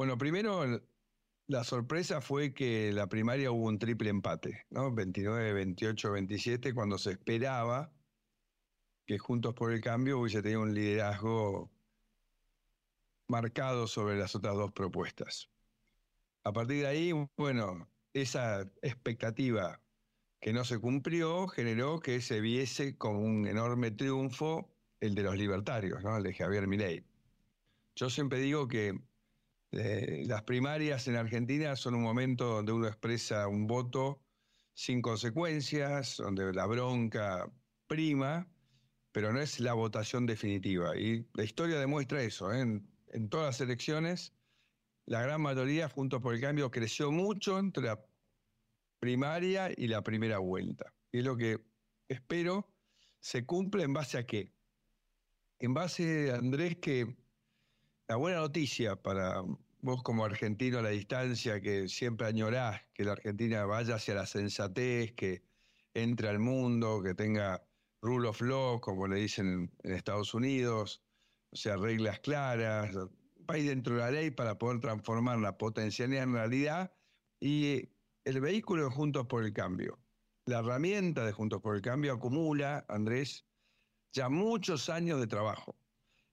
Bueno, 0.00 0.16
primero 0.16 0.64
la 1.46 1.62
sorpresa 1.62 2.22
fue 2.22 2.54
que 2.54 2.90
la 2.90 3.06
primaria 3.06 3.50
hubo 3.50 3.66
un 3.66 3.78
triple 3.78 4.08
empate, 4.08 4.64
¿no? 4.70 4.94
29, 4.94 5.52
28, 5.52 6.12
27, 6.12 6.72
cuando 6.72 6.96
se 6.96 7.10
esperaba 7.10 7.92
que 9.04 9.18
Juntos 9.18 9.52
por 9.52 9.74
el 9.74 9.82
Cambio 9.82 10.18
hubiese 10.18 10.40
tenido 10.40 10.62
un 10.62 10.72
liderazgo 10.72 11.70
marcado 13.28 13.86
sobre 13.86 14.16
las 14.16 14.34
otras 14.34 14.54
dos 14.54 14.72
propuestas. 14.72 15.50
A 16.44 16.52
partir 16.54 16.80
de 16.80 16.86
ahí, 16.86 17.12
bueno, 17.36 17.86
esa 18.14 18.62
expectativa 18.80 19.82
que 20.40 20.54
no 20.54 20.64
se 20.64 20.78
cumplió 20.78 21.46
generó 21.46 22.00
que 22.00 22.22
se 22.22 22.40
viese 22.40 22.96
como 22.96 23.20
un 23.20 23.46
enorme 23.46 23.90
triunfo 23.90 24.66
el 25.00 25.14
de 25.14 25.24
los 25.24 25.36
libertarios, 25.36 26.02
¿no? 26.02 26.16
el 26.16 26.22
de 26.22 26.32
Javier 26.32 26.66
Milei. 26.66 27.04
Yo 27.96 28.08
siempre 28.08 28.38
digo 28.38 28.66
que 28.66 28.98
eh, 29.72 30.24
las 30.26 30.42
primarias 30.42 31.06
en 31.08 31.16
Argentina 31.16 31.76
son 31.76 31.94
un 31.94 32.02
momento 32.02 32.46
donde 32.46 32.72
uno 32.72 32.86
expresa 32.86 33.46
un 33.48 33.66
voto 33.66 34.22
sin 34.74 35.02
consecuencias, 35.02 36.16
donde 36.16 36.52
la 36.52 36.66
bronca 36.66 37.50
prima, 37.86 38.48
pero 39.12 39.32
no 39.32 39.40
es 39.40 39.60
la 39.60 39.74
votación 39.74 40.26
definitiva. 40.26 40.96
Y 40.96 41.26
la 41.34 41.44
historia 41.44 41.78
demuestra 41.78 42.22
eso. 42.22 42.52
¿eh? 42.52 42.60
en 43.12 43.28
todas 43.28 43.46
las 43.46 43.60
elecciones, 43.60 44.32
la 45.06 45.22
gran 45.22 45.40
mayoría, 45.40 45.88
Juntos 45.88 46.22
por 46.22 46.34
el 46.34 46.40
Cambio, 46.40 46.70
creció 46.70 47.10
mucho 47.10 47.58
entre 47.58 47.84
la 47.84 48.00
primaria 49.00 49.70
y 49.76 49.88
la 49.88 50.02
primera 50.02 50.38
vuelta. 50.38 50.94
Y 51.10 51.18
es 51.18 51.24
lo 51.24 51.36
que 51.36 51.58
espero 52.08 52.68
se 53.18 53.44
cumple 53.44 53.82
en 53.82 53.92
base 53.92 54.18
a 54.18 54.26
qué. 54.26 54.52
En 55.58 55.74
base, 55.74 56.32
Andrés, 56.32 56.76
que 56.76 57.16
la 58.10 58.16
buena 58.16 58.38
noticia 58.38 58.96
para 58.96 59.40
vos 59.82 60.02
como 60.02 60.24
argentino 60.24 60.80
a 60.80 60.82
la 60.82 60.88
distancia, 60.88 61.60
que 61.60 61.86
siempre 61.86 62.26
añorás 62.26 62.82
que 62.92 63.04
la 63.04 63.12
Argentina 63.12 63.64
vaya 63.66 63.94
hacia 63.94 64.14
la 64.14 64.26
sensatez, 64.26 65.12
que 65.12 65.44
entre 65.94 66.28
al 66.28 66.40
mundo, 66.40 67.04
que 67.04 67.14
tenga 67.14 67.64
rule 68.02 68.26
of 68.26 68.40
law, 68.40 68.80
como 68.80 69.06
le 69.06 69.14
dicen 69.14 69.70
en 69.84 69.92
Estados 69.92 70.34
Unidos, 70.34 71.04
o 71.50 71.56
sea, 71.56 71.76
reglas 71.76 72.18
claras, 72.18 72.96
país 73.46 73.68
dentro 73.68 73.94
de 73.94 74.00
la 74.00 74.10
ley 74.10 74.32
para 74.32 74.58
poder 74.58 74.80
transformar 74.80 75.38
la 75.38 75.56
potencialidad 75.56 76.24
en 76.24 76.32
realidad 76.32 76.92
y 77.38 77.90
el 78.24 78.40
vehículo 78.40 78.86
de 78.86 78.90
Juntos 78.90 79.26
por 79.28 79.44
el 79.44 79.52
Cambio. 79.52 80.00
La 80.46 80.58
herramienta 80.58 81.24
de 81.24 81.30
Juntos 81.30 81.60
por 81.60 81.76
el 81.76 81.80
Cambio 81.80 82.14
acumula, 82.14 82.84
Andrés, 82.88 83.46
ya 84.10 84.28
muchos 84.28 84.88
años 84.88 85.20
de 85.20 85.28
trabajo. 85.28 85.76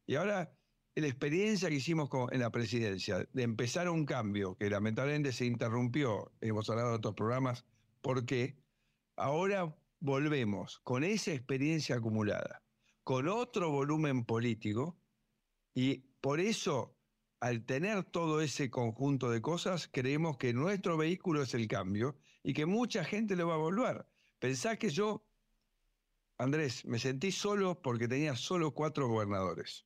Y 0.07 0.15
ahora, 0.15 0.56
la 1.01 1.07
experiencia 1.07 1.69
que 1.69 1.75
hicimos 1.75 2.09
en 2.31 2.39
la 2.39 2.49
presidencia 2.49 3.27
de 3.31 3.43
empezar 3.43 3.87
un 3.87 4.05
cambio 4.05 4.55
que 4.57 4.69
lamentablemente 4.69 5.31
se 5.31 5.45
interrumpió, 5.45 6.31
hemos 6.41 6.69
hablado 6.69 6.89
de 6.89 6.95
otros 6.95 7.13
programas, 7.13 7.65
¿por 8.01 8.25
qué? 8.25 8.57
Ahora 9.15 9.75
volvemos 9.99 10.79
con 10.79 11.03
esa 11.03 11.33
experiencia 11.33 11.97
acumulada, 11.97 12.63
con 13.03 13.27
otro 13.27 13.69
volumen 13.69 14.25
político, 14.25 14.97
y 15.75 15.99
por 16.19 16.39
eso, 16.39 16.97
al 17.39 17.63
tener 17.63 18.03
todo 18.03 18.41
ese 18.41 18.71
conjunto 18.71 19.29
de 19.29 19.39
cosas, 19.39 19.87
creemos 19.91 20.37
que 20.37 20.51
nuestro 20.53 20.97
vehículo 20.97 21.43
es 21.43 21.53
el 21.53 21.67
cambio 21.67 22.17
y 22.41 22.53
que 22.53 22.65
mucha 22.65 23.03
gente 23.03 23.35
lo 23.35 23.47
va 23.47 23.53
a 23.53 23.57
volver. 23.57 24.07
Pensá 24.39 24.77
que 24.77 24.89
yo, 24.89 25.23
Andrés, 26.39 26.85
me 26.85 26.97
sentí 26.97 27.31
solo 27.31 27.79
porque 27.83 28.07
tenía 28.07 28.35
solo 28.35 28.71
cuatro 28.71 29.07
gobernadores. 29.07 29.85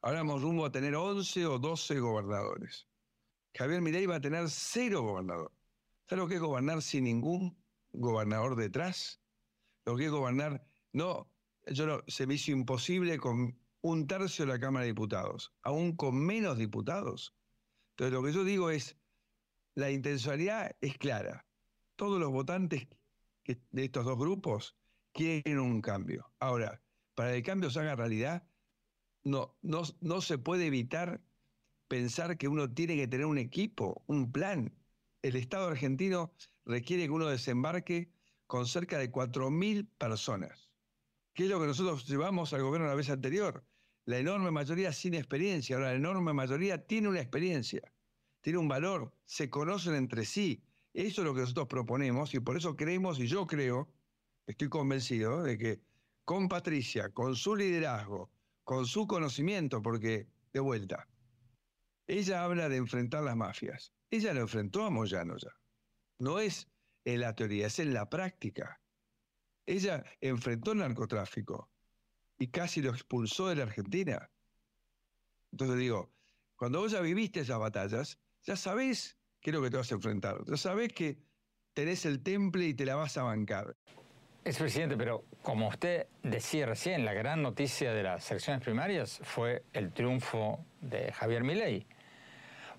Ahora 0.00 0.18
vamos 0.18 0.42
rumbo 0.42 0.64
a 0.64 0.70
tener 0.70 0.94
11 0.94 1.46
o 1.46 1.58
12 1.58 1.98
gobernadores. 1.98 2.86
Javier 3.54 3.80
Milei 3.80 4.06
va 4.06 4.16
a 4.16 4.20
tener 4.20 4.48
cero 4.48 5.02
gobernador. 5.02 5.52
¿Sabes 6.06 6.22
lo 6.22 6.28
que 6.28 6.36
es 6.36 6.40
gobernar 6.40 6.80
sin 6.82 7.04
ningún 7.04 7.56
gobernador 7.92 8.54
detrás? 8.54 9.20
Lo 9.84 9.96
que 9.96 10.06
es 10.06 10.10
gobernar, 10.10 10.64
no, 10.92 11.28
yo 11.66 12.02
se 12.06 12.26
me 12.26 12.34
hizo 12.34 12.52
imposible 12.52 13.18
con 13.18 13.58
un 13.80 14.06
tercio 14.06 14.46
de 14.46 14.52
la 14.52 14.60
Cámara 14.60 14.84
de 14.84 14.92
Diputados, 14.92 15.52
aún 15.62 15.96
con 15.96 16.16
menos 16.16 16.58
diputados. 16.58 17.34
Entonces 17.90 18.12
lo 18.12 18.22
que 18.22 18.32
yo 18.32 18.44
digo 18.44 18.70
es, 18.70 18.96
la 19.74 19.90
intencionalidad 19.90 20.76
es 20.80 20.96
clara. 20.98 21.46
Todos 21.96 22.20
los 22.20 22.30
votantes 22.30 22.86
de 23.44 23.84
estos 23.84 24.04
dos 24.04 24.16
grupos 24.16 24.76
quieren 25.12 25.58
un 25.58 25.80
cambio. 25.80 26.32
Ahora, 26.38 26.80
para 27.14 27.30
que 27.30 27.38
el 27.38 27.42
cambio 27.42 27.70
se 27.70 27.80
haga 27.80 27.96
realidad, 27.96 28.47
no, 29.28 29.56
no, 29.62 29.82
no 30.00 30.20
se 30.20 30.38
puede 30.38 30.66
evitar 30.66 31.20
pensar 31.88 32.36
que 32.38 32.48
uno 32.48 32.72
tiene 32.72 32.96
que 32.96 33.08
tener 33.08 33.26
un 33.26 33.38
equipo, 33.38 34.02
un 34.06 34.32
plan. 34.32 34.74
El 35.22 35.36
Estado 35.36 35.68
argentino 35.68 36.32
requiere 36.64 37.04
que 37.04 37.10
uno 37.10 37.26
desembarque 37.26 38.10
con 38.46 38.66
cerca 38.66 38.98
de 38.98 39.10
4.000 39.10 39.88
personas 39.98 40.68
que 41.38 41.44
es 41.44 41.50
lo 41.50 41.60
que 41.60 41.68
nosotros 41.68 42.04
llevamos 42.08 42.52
al 42.52 42.64
gobierno 42.64 42.88
la 42.88 42.96
vez 42.96 43.10
anterior. 43.10 43.64
La 44.06 44.18
enorme 44.18 44.50
mayoría 44.50 44.92
sin 44.92 45.14
experiencia, 45.14 45.76
ahora 45.76 45.90
la 45.90 45.94
enorme 45.94 46.32
mayoría 46.32 46.84
tiene 46.84 47.06
una 47.06 47.20
experiencia, 47.20 47.92
tiene 48.40 48.58
un 48.58 48.66
valor, 48.66 49.14
se 49.24 49.48
conocen 49.48 49.94
entre 49.94 50.24
sí. 50.24 50.64
Eso 50.92 51.20
es 51.20 51.24
lo 51.24 51.34
que 51.34 51.42
nosotros 51.42 51.68
proponemos 51.68 52.34
y 52.34 52.40
por 52.40 52.56
eso 52.56 52.74
creemos, 52.74 53.20
y 53.20 53.28
yo 53.28 53.46
creo, 53.46 53.88
estoy 54.48 54.68
convencido 54.68 55.44
de 55.44 55.56
que 55.58 55.80
con 56.24 56.48
Patricia, 56.48 57.10
con 57.10 57.36
su 57.36 57.54
liderazgo, 57.54 58.32
con 58.68 58.84
su 58.84 59.06
conocimiento, 59.06 59.80
porque, 59.80 60.28
de 60.52 60.60
vuelta, 60.60 61.08
ella 62.06 62.44
habla 62.44 62.68
de 62.68 62.76
enfrentar 62.76 63.22
las 63.22 63.34
mafias. 63.34 63.94
Ella 64.10 64.34
lo 64.34 64.42
enfrentó 64.42 64.84
a 64.84 64.90
Moyano 64.90 65.38
ya. 65.38 65.48
No 66.18 66.38
es 66.38 66.68
en 67.06 67.20
la 67.22 67.34
teoría, 67.34 67.68
es 67.68 67.78
en 67.78 67.94
la 67.94 68.10
práctica. 68.10 68.78
Ella 69.64 70.04
enfrentó 70.20 70.72
el 70.72 70.80
narcotráfico 70.80 71.70
y 72.38 72.48
casi 72.48 72.82
lo 72.82 72.90
expulsó 72.90 73.48
de 73.48 73.56
la 73.56 73.62
Argentina. 73.62 74.30
Entonces 75.50 75.78
digo, 75.78 76.12
Cuando 76.54 76.80
vos 76.80 76.92
ya 76.92 77.00
viviste 77.00 77.40
esas 77.40 77.58
batallas, 77.58 78.18
ya 78.42 78.54
sabés 78.54 79.16
qué 79.40 79.48
es 79.48 79.54
lo 79.56 79.62
que 79.62 79.70
te 79.70 79.78
vas 79.78 79.90
a 79.90 79.94
enfrentar. 79.94 80.44
Ya 80.44 80.58
sabés 80.58 80.92
que 80.92 81.22
tenés 81.72 82.04
el 82.04 82.22
temple 82.22 82.66
y 82.66 82.74
te 82.74 82.84
la 82.84 82.96
vas 82.96 83.16
a 83.16 83.22
bancar. 83.22 83.78
Expresidente, 84.48 84.96
pero 84.96 85.26
como 85.42 85.68
usted 85.68 86.06
decía 86.22 86.64
recién, 86.64 87.04
la 87.04 87.12
gran 87.12 87.42
noticia 87.42 87.92
de 87.92 88.02
las 88.02 88.30
elecciones 88.30 88.62
primarias 88.62 89.20
fue 89.22 89.62
el 89.74 89.92
triunfo 89.92 90.64
de 90.80 91.12
Javier 91.12 91.44
Milei. 91.44 91.86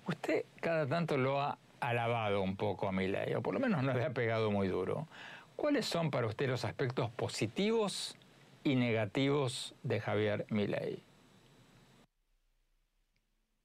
Usted 0.08 0.46
cada 0.60 0.88
tanto 0.88 1.16
lo 1.16 1.40
ha 1.40 1.60
alabado 1.78 2.42
un 2.42 2.56
poco 2.56 2.88
a 2.88 2.92
Milei, 2.92 3.36
o 3.36 3.40
por 3.40 3.54
lo 3.54 3.60
menos 3.60 3.84
no 3.84 3.94
le 3.94 4.04
ha 4.04 4.12
pegado 4.12 4.50
muy 4.50 4.66
duro. 4.66 5.06
¿Cuáles 5.54 5.86
son 5.86 6.10
para 6.10 6.26
usted 6.26 6.48
los 6.48 6.64
aspectos 6.64 7.08
positivos 7.12 8.16
y 8.64 8.74
negativos 8.74 9.76
de 9.84 10.00
Javier 10.00 10.46
Milei? 10.48 11.04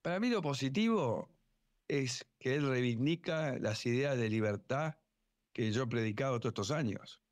Para 0.04 0.20
mí 0.20 0.30
lo 0.30 0.44
positivo 0.44 1.28
es 1.88 2.28
que 2.38 2.54
él 2.54 2.70
reivindica 2.70 3.58
las 3.58 3.84
ideas 3.88 4.16
de 4.16 4.30
libertad 4.30 4.94
que 5.54 5.72
yo 5.72 5.86
he 5.86 5.88
predicado 5.88 6.40
todos 6.40 6.52
estos 6.52 6.70
años. 6.70 7.25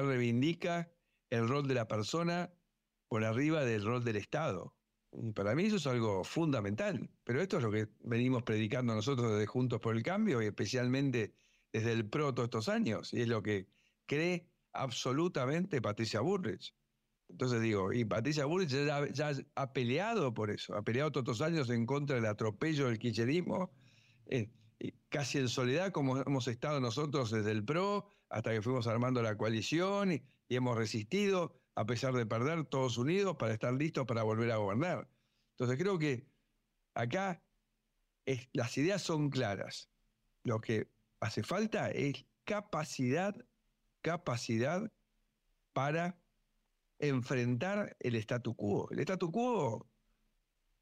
Reivindica 0.00 0.90
el 1.30 1.48
rol 1.48 1.66
de 1.68 1.74
la 1.74 1.88
persona 1.88 2.52
por 3.08 3.24
arriba 3.24 3.64
del 3.64 3.84
rol 3.84 4.04
del 4.04 4.16
Estado. 4.16 4.74
Y 5.12 5.32
para 5.32 5.54
mí 5.54 5.64
eso 5.64 5.76
es 5.76 5.86
algo 5.86 6.24
fundamental. 6.24 7.10
Pero 7.24 7.42
esto 7.42 7.58
es 7.58 7.62
lo 7.62 7.70
que 7.70 7.88
venimos 8.00 8.42
predicando 8.42 8.94
nosotros 8.94 9.32
desde 9.32 9.46
Juntos 9.46 9.80
por 9.80 9.94
el 9.94 10.02
Cambio 10.02 10.40
y 10.42 10.46
especialmente 10.46 11.34
desde 11.72 11.92
el 11.92 12.08
PRO 12.08 12.32
todos 12.32 12.46
estos 12.46 12.68
años. 12.68 13.12
Y 13.12 13.20
es 13.20 13.28
lo 13.28 13.42
que 13.42 13.68
cree 14.06 14.48
absolutamente 14.72 15.82
Patricia 15.82 16.20
Burrich. 16.20 16.74
Entonces 17.28 17.62
digo, 17.62 17.92
y 17.92 18.04
Patricia 18.04 18.44
Burrich 18.44 18.70
ya, 18.70 19.32
ha 19.54 19.72
peleado 19.72 20.34
por 20.34 20.50
eso, 20.50 20.74
ha 20.74 20.82
peleado 20.82 21.12
todos 21.12 21.24
estos 21.24 21.46
años 21.46 21.70
en 21.70 21.86
contra 21.86 22.16
del 22.16 22.26
atropello 22.26 22.88
del 22.88 22.98
kirchnerismo, 22.98 23.72
eh, 24.26 24.50
casi 25.08 25.38
en 25.38 25.48
soledad 25.48 25.92
como 25.92 26.18
hemos 26.18 26.46
estado 26.48 26.80
nosotros 26.80 27.30
desde 27.30 27.52
el 27.52 27.64
PRO 27.64 28.06
hasta 28.32 28.50
que 28.50 28.62
fuimos 28.62 28.86
armando 28.86 29.22
la 29.22 29.36
coalición 29.36 30.12
y, 30.12 30.22
hemos 30.48 30.76
resistido 30.76 31.54
a 31.74 31.86
pesar 31.86 32.12
de 32.12 32.26
perder 32.26 32.66
todos 32.66 32.98
unidos 32.98 33.36
para 33.36 33.54
estar 33.54 33.72
listos 33.72 34.04
para 34.04 34.22
volver 34.22 34.50
a 34.50 34.56
gobernar. 34.56 35.08
Entonces 35.52 35.78
creo 35.78 35.98
que 35.98 36.26
acá 36.92 37.42
las 38.52 38.76
ideas 38.76 39.00
son 39.00 39.30
claras. 39.30 39.88
Lo 40.44 40.60
que 40.60 40.88
hace 41.20 41.42
falta 41.42 41.90
es 41.90 42.26
capacidad, 42.44 43.34
capacidad 44.02 44.92
para 45.72 46.18
enfrentar 46.98 47.96
el 48.00 48.16
statu 48.16 48.54
quo. 48.54 48.90
El 48.90 49.00
statu 49.00 49.32
quo, 49.32 49.88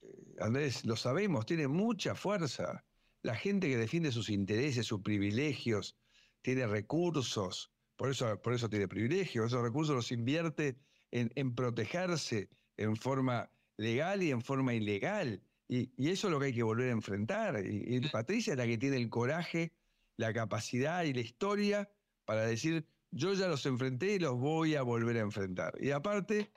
eh, 0.01 0.35
Andrés, 0.41 0.85
lo 0.85 0.97
sabemos, 0.97 1.47
tiene 1.47 1.69
mucha 1.69 2.17
fuerza. 2.17 2.85
La 3.23 3.37
gente 3.37 3.69
que 3.69 3.77
defiende 3.77 4.11
sus 4.11 4.31
intereses, 4.31 4.87
sus 4.87 5.01
privilegios, 5.01 5.97
tiene 6.43 6.67
recursos, 6.67 7.73
por 7.97 8.11
eso, 8.11 8.41
por 8.41 8.55
eso 8.55 8.69
tiene 8.69 8.89
privilegios, 8.89 9.47
esos 9.47 9.63
recursos 9.63 9.95
los 9.95 10.13
invierte 10.13 10.79
en, 11.11 11.55
protegerse 11.55 12.49
en 12.77 12.97
forma 12.97 13.51
legal 13.77 14.23
y 14.23 14.31
en 14.31 14.41
forma 14.43 14.75
ilegal. 14.75 15.43
Y, 15.69 15.91
eso 16.11 16.29
es 16.29 16.33
lo 16.33 16.41
que 16.41 16.47
hay 16.47 16.55
que 16.55 16.63
volver 16.63 16.89
a 16.89 16.93
enfrentar. 16.93 17.63
Y, 17.65 18.01
Patricia 18.09 18.53
es 18.53 18.59
la 18.59 18.67
que 18.67 18.79
tiene 18.79 18.97
el 18.97 19.09
coraje, 19.09 19.73
la 20.17 20.33
capacidad 20.33 21.05
y 21.05 21.13
la 21.13 21.21
historia 21.21 21.91
para 22.25 22.47
decir, 22.47 22.87
yo 23.11 23.35
ya 23.35 23.49
los 23.49 23.67
enfrenté 23.67 24.15
y 24.15 24.19
los 24.19 24.39
voy 24.39 24.77
a 24.77 24.83
volver 24.83 25.17
a 25.17 25.21
enfrentar. 25.21 25.75
Y 25.81 25.91
aparte, 25.91 26.51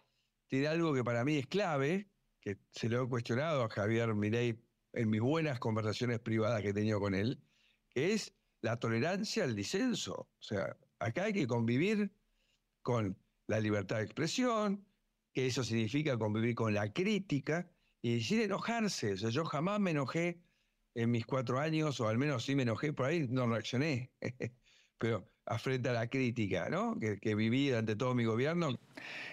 tiene 0.48 0.68
algo 0.68 0.94
que 0.94 1.04
para 1.04 1.26
mí 1.26 1.38
es 1.38 1.48
clave, 1.48 2.08
que 2.40 2.58
se 2.72 2.90
lo 2.90 3.04
he 3.04 3.10
cuestionado 3.10 3.64
a 3.64 3.70
Javier 3.70 4.14
Mirey 4.14 4.60
en 4.94 5.10
mis 5.10 5.22
buenas 5.22 5.60
conversaciones 5.60 6.20
privadas 6.20 6.62
que 6.62 6.70
he 6.70 6.74
tenido 6.74 7.00
con 7.00 7.16
él, 7.16 7.42
que 7.90 8.14
es 8.14 8.34
la 8.64 8.80
tolerancia 8.80 9.44
al 9.44 9.56
disenso. 9.56 10.14
O 10.14 10.42
sea, 10.42 10.76
acá 11.00 11.26
hay 11.26 11.34
que 11.34 11.46
convivir 11.46 12.12
con 12.82 13.18
la 13.48 13.60
libertad 13.60 13.98
de 13.98 14.04
expresión, 14.04 14.86
que 15.34 15.46
eso 15.46 15.64
significa 15.64 16.18
convivir 16.18 16.56
con 16.56 16.74
la 16.74 16.92
crítica 16.92 17.70
y 18.02 18.22
sin 18.22 18.42
enojarse. 18.42 19.14
O 19.14 19.18
sea, 19.18 19.30
yo 19.30 19.46
jamás 19.46 19.80
me 19.80 19.92
enojé 19.92 20.42
en 20.96 21.12
mis 21.12 21.26
cuatro 21.26 21.60
años, 21.60 22.00
o 22.00 22.08
al 22.08 22.18
menos 22.18 22.46
sí 22.46 22.56
me 22.56 22.64
enojé, 22.64 22.94
por 22.94 23.08
ahí 23.08 23.28
no 23.30 23.48
reaccioné. 23.48 24.12
Pero 24.98 25.30
frente 25.60 25.90
a 25.90 25.94
la 25.94 26.08
crítica, 26.08 26.70
¿no? 26.70 26.98
Que, 26.98 27.20
que 27.20 27.36
viví 27.36 27.68
durante 27.68 27.98
todo 27.98 28.16
mi 28.16 28.24
gobierno. 28.24 28.80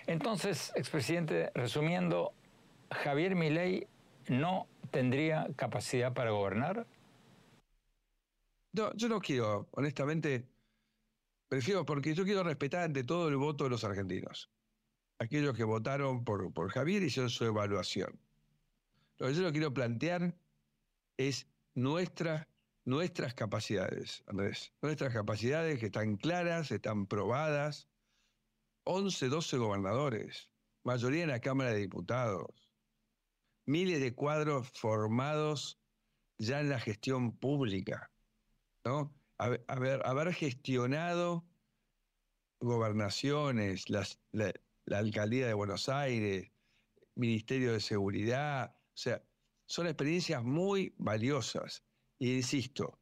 Entonces, 0.08 0.72
expresidente, 0.74 1.52
resumiendo, 1.54 2.32
Javier 2.90 3.36
Milei 3.36 3.86
no 4.28 4.66
tendría 4.90 5.48
capacidad 5.54 6.12
para 6.12 6.32
gobernar. 6.32 6.86
No, 8.72 8.94
yo 8.94 9.08
no 9.08 9.20
quiero, 9.20 9.68
honestamente, 9.72 10.48
prefiero, 11.48 11.84
porque 11.84 12.14
yo 12.14 12.24
quiero 12.24 12.44
respetar 12.44 12.84
ante 12.84 13.04
todo 13.04 13.28
el 13.28 13.36
voto 13.36 13.64
de 13.64 13.70
los 13.70 13.84
argentinos. 13.84 14.50
Aquellos 15.18 15.56
que 15.56 15.64
votaron 15.64 16.24
por, 16.24 16.52
por 16.52 16.70
Javier 16.70 17.02
hicieron 17.02 17.30
su 17.30 17.44
evaluación. 17.44 18.18
Lo 19.18 19.26
que 19.26 19.34
yo 19.34 19.42
lo 19.42 19.52
quiero 19.52 19.74
plantear 19.74 20.34
es 21.18 21.46
nuestra, 21.74 22.48
nuestras 22.84 23.34
capacidades, 23.34 24.22
Andrés. 24.26 24.72
Nuestras 24.80 25.12
capacidades 25.12 25.78
que 25.78 25.86
están 25.86 26.16
claras, 26.16 26.70
están 26.70 27.06
probadas. 27.06 27.88
11, 28.84 29.28
12 29.28 29.58
gobernadores, 29.58 30.48
mayoría 30.84 31.24
en 31.24 31.28
la 31.28 31.40
Cámara 31.40 31.70
de 31.70 31.80
Diputados, 31.80 32.70
miles 33.66 34.00
de 34.00 34.14
cuadros 34.14 34.70
formados 34.70 35.78
ya 36.38 36.60
en 36.60 36.70
la 36.70 36.80
gestión 36.80 37.36
pública. 37.36 38.10
¿No? 38.84 39.14
Haber, 39.38 40.34
gestionado 40.34 41.46
gobernaciones, 42.60 43.88
la, 43.88 44.06
alcaldía 44.90 45.46
de 45.46 45.54
Buenos 45.54 45.88
Aires, 45.88 46.52
Ministerio 47.14 47.72
de 47.72 47.80
Seguridad, 47.80 48.76
o 48.76 48.96
sea, 48.96 49.22
son 49.66 49.86
experiencias 49.86 50.44
muy 50.44 50.94
valiosas. 50.98 51.84
Y 52.18 52.36
insisto, 52.36 53.00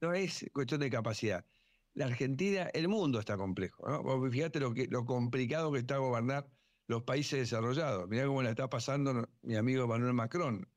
no 0.00 0.14
es 0.14 0.46
cuestión 0.54 0.80
de 0.80 0.90
capacidad. 0.90 1.44
La 1.92 2.06
Argentina, 2.06 2.70
el 2.72 2.88
mundo 2.88 3.18
está 3.18 3.36
complejo, 3.36 4.30
fíjate 4.30 4.60
lo, 4.60 4.72
que, 4.72 4.86
lo 4.86 5.04
complicado 5.04 5.72
que 5.72 5.80
está 5.80 5.98
gobernar 5.98 6.50
los 6.88 7.02
países 7.02 7.38
desarrollados. 7.38 8.08
Mirá 8.08 8.26
cómo 8.26 8.42
la 8.42 8.50
está 8.50 8.68
pasando 8.68 9.28
mi 9.42 9.56
amigo 9.56 9.86
Manuel 9.86 10.14
Macron. 10.14 10.68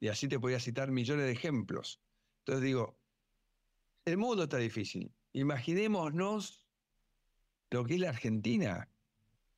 Y 0.00 0.08
así 0.08 0.28
te 0.28 0.38
podía 0.38 0.60
citar 0.60 0.90
millones 0.90 1.26
de 1.26 1.32
ejemplos. 1.32 2.00
Entonces 2.40 2.64
digo, 2.64 2.97
el 4.08 4.18
mundo 4.18 4.44
está 4.44 4.56
difícil. 4.56 5.12
Imaginémonos 5.32 6.66
lo 7.70 7.84
que 7.84 7.94
es 7.94 8.00
la 8.00 8.10
Argentina, 8.10 8.88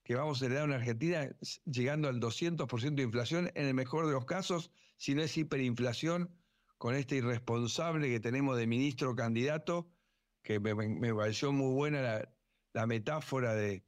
que 0.04 0.14
vamos 0.14 0.42
a 0.42 0.46
heredar 0.46 0.64
una 0.64 0.76
Argentina 0.76 1.28
llegando 1.64 2.08
al 2.08 2.20
200% 2.20 2.94
de 2.94 3.02
inflación, 3.02 3.50
en 3.54 3.66
el 3.66 3.74
mejor 3.74 4.06
de 4.06 4.12
los 4.12 4.24
casos, 4.24 4.70
si 4.96 5.14
no 5.14 5.22
es 5.22 5.36
hiperinflación, 5.36 6.34
con 6.78 6.94
este 6.94 7.16
irresponsable 7.16 8.08
que 8.08 8.20
tenemos 8.20 8.56
de 8.56 8.66
ministro 8.66 9.14
candidato, 9.14 9.90
que 10.42 10.58
me, 10.58 11.14
pareció 11.14 11.52
muy 11.52 11.74
buena 11.74 12.24
la, 12.72 12.86
metáfora 12.86 13.54
de, 13.54 13.84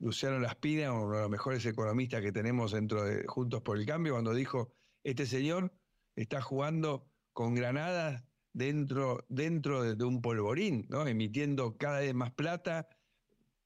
Luciano 0.00 0.38
Laspina, 0.38 0.92
uno 0.92 1.12
de 1.12 1.20
los 1.22 1.30
mejores 1.30 1.66
economistas 1.66 2.22
que 2.22 2.32
tenemos 2.32 2.72
dentro 2.72 3.04
de 3.04 3.26
Juntos 3.26 3.62
por 3.62 3.78
el 3.78 3.84
Cambio, 3.84 4.12
cuando 4.12 4.32
dijo, 4.32 4.72
este 5.02 5.26
señor 5.26 5.72
está 6.14 6.40
jugando 6.40 7.10
con 7.32 7.54
granadas 7.54 8.24
dentro, 8.56 9.22
dentro 9.28 9.94
de, 9.94 10.02
un 10.02 10.22
polvorín, 10.22 10.88
emitiendo 11.06 11.76
cada 11.76 12.00
vez 12.00 12.14
más 12.14 12.32
plata, 12.32 12.88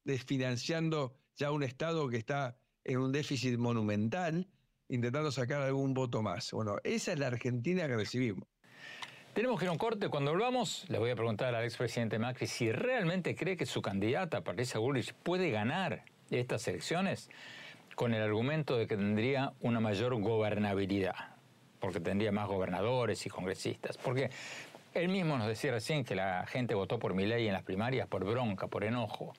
desfinanciando 0.05 1.14
ya 1.37 1.53
un 1.53 1.62
Estado 1.62 2.09
que 2.09 2.16
está 2.16 2.59
en 2.83 2.98
un 2.98 3.12
déficit 3.12 3.57
monumental, 3.57 4.48
intentando 4.88 5.31
sacar 5.31 5.62
algún 5.62 5.94
voto 5.94 6.22
más. 6.22 6.50
Bueno, 6.50 6.79
esa 6.83 7.12
es 7.12 7.20
la 7.20 7.29
Argentina 7.29 7.87
que 7.87 7.94
recibimos. 7.94 8.48
Tenemos 9.33 9.61
que 9.61 9.66
ir 9.66 9.68
a 9.68 9.72
un 9.72 9.79
corte. 9.79 10.09
Cuando 10.09 10.33
volvamos, 10.33 10.85
le 10.88 10.98
voy 10.98 11.11
a 11.11 11.14
preguntar 11.14 11.55
al 11.55 11.62
expresidente 11.62 12.18
Macri 12.18 12.48
si 12.48 12.72
realmente 12.72 13.37
cree 13.37 13.57
que 13.57 13.66
su 13.66 13.81
candidata, 13.81 14.42
Patricia 14.42 14.81
Bullrich, 14.81 15.14
puede 15.14 15.53
ganar 15.53 16.05
estas 16.31 16.66
elecciones 16.66 17.31
con 17.94 18.12
el 18.12 18.22
argumento 18.22 18.76
de 18.76 18.88
que 18.88 18.96
tendría 18.96 19.53
una 19.61 19.79
mayor 19.79 20.20
gobernabilidad, 20.20 21.37
porque 21.79 22.00
tendría 22.00 22.33
más 22.33 22.48
gobernadores 22.48 23.24
y 23.24 23.29
congresistas. 23.29 23.96
Porque 23.98 24.31
él 24.94 25.09
mismo 25.09 25.38
nos 25.38 25.46
decía 25.46 25.72
recién 25.72 26.05
que 26.05 26.14
la 26.14 26.46
gente 26.46 26.74
votó 26.74 26.98
por 26.98 27.14
mi 27.14 27.26
ley 27.26 27.46
en 27.46 27.53
las 27.53 27.62
primarias 27.62 28.09
por 28.09 28.24
bronca, 28.24 28.66
por 28.66 28.85
enojo, 28.85 29.35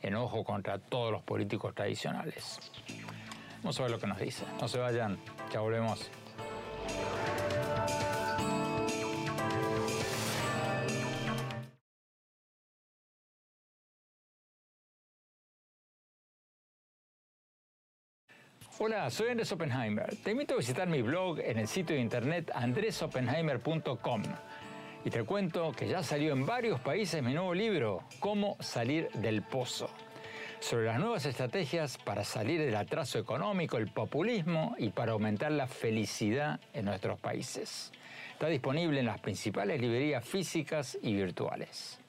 enojo 0.00 0.44
contra 0.44 0.78
todos 0.78 1.12
los 1.12 1.22
políticos 1.22 1.74
tradicionales. 1.74 2.58
Vamos 3.62 3.78
a 3.78 3.82
ver 3.82 3.92
lo 3.92 3.98
que 3.98 4.06
nos 4.06 4.18
dice. 4.18 4.44
No 4.60 4.68
se 4.68 4.78
vayan, 4.78 5.18
ya 5.52 5.60
volvemos. 5.60 6.10
Hola, 18.78 19.10
soy 19.10 19.28
Andrés 19.28 19.52
Oppenheimer. 19.52 20.16
Te 20.24 20.32
invito 20.32 20.54
a 20.54 20.56
visitar 20.56 20.88
mi 20.88 21.02
blog 21.02 21.38
en 21.38 21.58
el 21.58 21.68
sitio 21.68 21.94
de 21.94 22.02
internet 22.02 22.50
andresoppenheimer.com. 22.52 24.22
Y 25.04 25.10
te 25.10 25.24
cuento 25.24 25.72
que 25.72 25.88
ya 25.88 26.02
salió 26.02 26.32
en 26.32 26.46
varios 26.46 26.80
países 26.80 27.22
mi 27.22 27.34
nuevo 27.34 27.54
libro, 27.54 28.04
Cómo 28.20 28.56
salir 28.60 29.08
del 29.14 29.42
pozo, 29.42 29.90
sobre 30.60 30.86
las 30.86 31.00
nuevas 31.00 31.26
estrategias 31.26 31.98
para 31.98 32.22
salir 32.22 32.60
del 32.60 32.76
atraso 32.76 33.18
económico, 33.18 33.78
el 33.78 33.88
populismo 33.88 34.76
y 34.78 34.90
para 34.90 35.12
aumentar 35.12 35.50
la 35.50 35.66
felicidad 35.66 36.60
en 36.72 36.84
nuestros 36.84 37.18
países. 37.18 37.90
Está 38.32 38.46
disponible 38.46 39.00
en 39.00 39.06
las 39.06 39.20
principales 39.20 39.80
librerías 39.80 40.24
físicas 40.24 40.96
y 41.02 41.14
virtuales. 41.14 42.01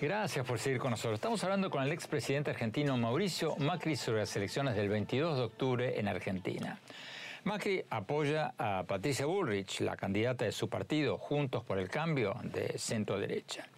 Gracias 0.00 0.44
por 0.44 0.58
seguir 0.58 0.80
con 0.80 0.90
nosotros. 0.90 1.14
Estamos 1.14 1.42
hablando 1.44 1.70
con 1.70 1.82
el 1.82 1.92
expresidente 1.92 2.50
argentino 2.50 2.96
Mauricio 2.96 3.56
Macri 3.56 3.96
sobre 3.96 4.20
las 4.20 4.36
elecciones 4.36 4.74
del 4.74 4.88
22 4.88 5.36
de 5.36 5.42
octubre 5.44 5.98
en 5.98 6.08
Argentina. 6.08 6.78
Macri 7.44 7.84
apoya 7.88 8.54
a 8.58 8.82
Patricia 8.82 9.24
Bullrich, 9.24 9.80
la 9.80 9.96
candidata 9.96 10.44
de 10.44 10.52
su 10.52 10.68
partido 10.68 11.16
Juntos 11.16 11.62
por 11.62 11.78
el 11.78 11.88
Cambio 11.88 12.34
de 12.42 12.76
centro 12.76 13.18
derecha. 13.18 13.68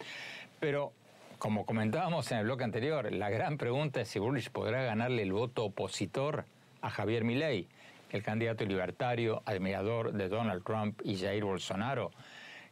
Pero, 0.59 0.93
como 1.39 1.67
comentábamos 1.67 2.33
en 2.33 2.39
el 2.39 2.45
bloque 2.45 2.65
anterior, 2.65 3.13
la 3.13 3.29
gran 3.29 3.59
pregunta 3.59 4.01
es 4.01 4.09
si 4.09 4.19
Bullrich 4.19 4.51
podrá 4.51 4.83
ganarle 4.83 5.23
el 5.23 5.33
voto 5.33 5.67
opositor 5.67 6.47
a 6.81 6.89
Javier 6.91 7.25
Milei, 7.25 7.69
el 8.11 8.23
candidato 8.23 8.65
libertario, 8.65 9.43
admirador 9.45 10.13
de 10.13 10.29
Donald 10.29 10.65
Trump 10.65 11.01
y 11.05 11.19
Jair 11.19 11.45
Bolsonaro 11.45 12.11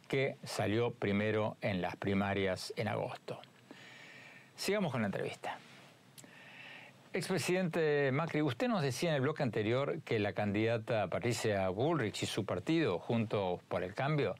que 0.07 0.37
salió 0.43 0.91
primero 0.91 1.57
en 1.61 1.81
las 1.81 1.95
primarias 1.95 2.73
en 2.75 2.87
agosto. 2.87 3.39
Sigamos 4.55 4.91
con 4.91 5.01
la 5.01 5.07
entrevista. 5.07 5.57
Expresidente 7.13 8.11
Macri, 8.11 8.41
usted 8.41 8.67
nos 8.67 8.81
decía 8.81 9.09
en 9.11 9.15
el 9.15 9.21
bloque 9.21 9.41
anterior 9.41 10.01
que 10.01 10.19
la 10.19 10.33
candidata 10.33 11.07
Patricia 11.07 11.69
Bullrich 11.69 12.23
y 12.23 12.25
su 12.25 12.45
partido, 12.45 12.99
Juntos 12.99 13.61
por 13.69 13.83
el 13.83 13.93
Cambio, 13.93 14.35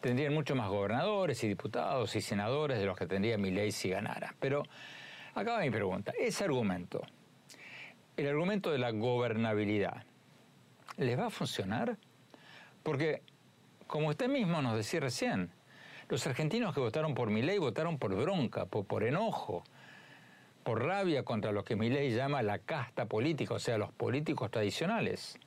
tendrían 0.00 0.32
mucho 0.32 0.54
más 0.54 0.68
gobernadores 0.68 1.42
y 1.42 1.48
diputados 1.48 2.14
y 2.14 2.20
senadores 2.20 2.78
de 2.78 2.86
los 2.86 2.96
que 2.96 3.06
tendría 3.06 3.36
ley 3.36 3.72
si 3.72 3.88
ganara. 3.88 4.34
Pero 4.38 4.62
acaba 5.34 5.60
mi 5.60 5.70
pregunta. 5.70 6.12
Ese 6.16 6.44
argumento, 6.44 7.02
el 8.16 8.28
argumento 8.28 8.70
de 8.70 8.78
la 8.78 8.90
gobernabilidad, 8.90 10.04
¿les 10.98 11.18
va 11.18 11.26
a 11.26 11.30
funcionar? 11.30 11.96
Porque 12.84 13.22
como 13.86 14.08
usted 14.08 14.28
mismo 14.28 14.62
nos 14.62 14.76
decía 14.76 15.00
recién, 15.00 15.50
los 16.08 16.26
argentinos 16.26 16.74
que 16.74 16.80
votaron 16.80 17.14
por 17.14 17.30
mi 17.30 17.42
ley 17.42 17.58
votaron 17.58 17.98
por 17.98 18.14
bronca, 18.14 18.66
por, 18.66 19.04
enojo, 19.04 19.64
por 20.62 20.84
rabia 20.84 21.22
contra 21.22 21.52
lo 21.52 21.64
que 21.64 21.76
mi 21.76 21.88
ley 21.88 22.12
llama 22.12 22.42
la 22.42 22.58
casta 22.58 23.06
política, 23.06 23.54
o 23.54 23.58
sea, 23.58 23.78
los 23.78 23.92
políticos 23.92 24.50
tradicionales. 24.50 25.38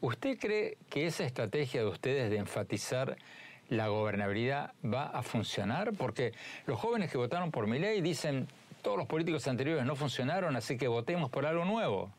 ¿Usted 0.00 0.38
cree 0.38 0.78
que 0.88 1.06
esa 1.06 1.24
estrategia 1.24 1.82
de 1.82 1.88
ustedes 1.88 2.30
de 2.30 2.38
enfatizar 2.38 3.16
la 3.68 3.88
gobernabilidad 3.88 4.72
va 4.82 5.04
a 5.06 5.22
funcionar? 5.22 5.92
Porque 5.92 6.32
los 6.66 6.80
jóvenes 6.80 7.10
que 7.10 7.18
votaron 7.18 7.50
por 7.50 7.66
mi 7.66 7.78
ley 7.78 8.00
dicen, 8.00 8.48
todos 8.82 8.96
los 8.96 9.06
políticos 9.06 9.46
anteriores 9.46 9.84
no 9.84 9.94
funcionaron, 9.94 10.56
así 10.56 10.76
que 10.78 10.88
votemos 10.88 11.30
por 11.30 11.46
algo 11.46 11.64
nuevo. 11.64 12.10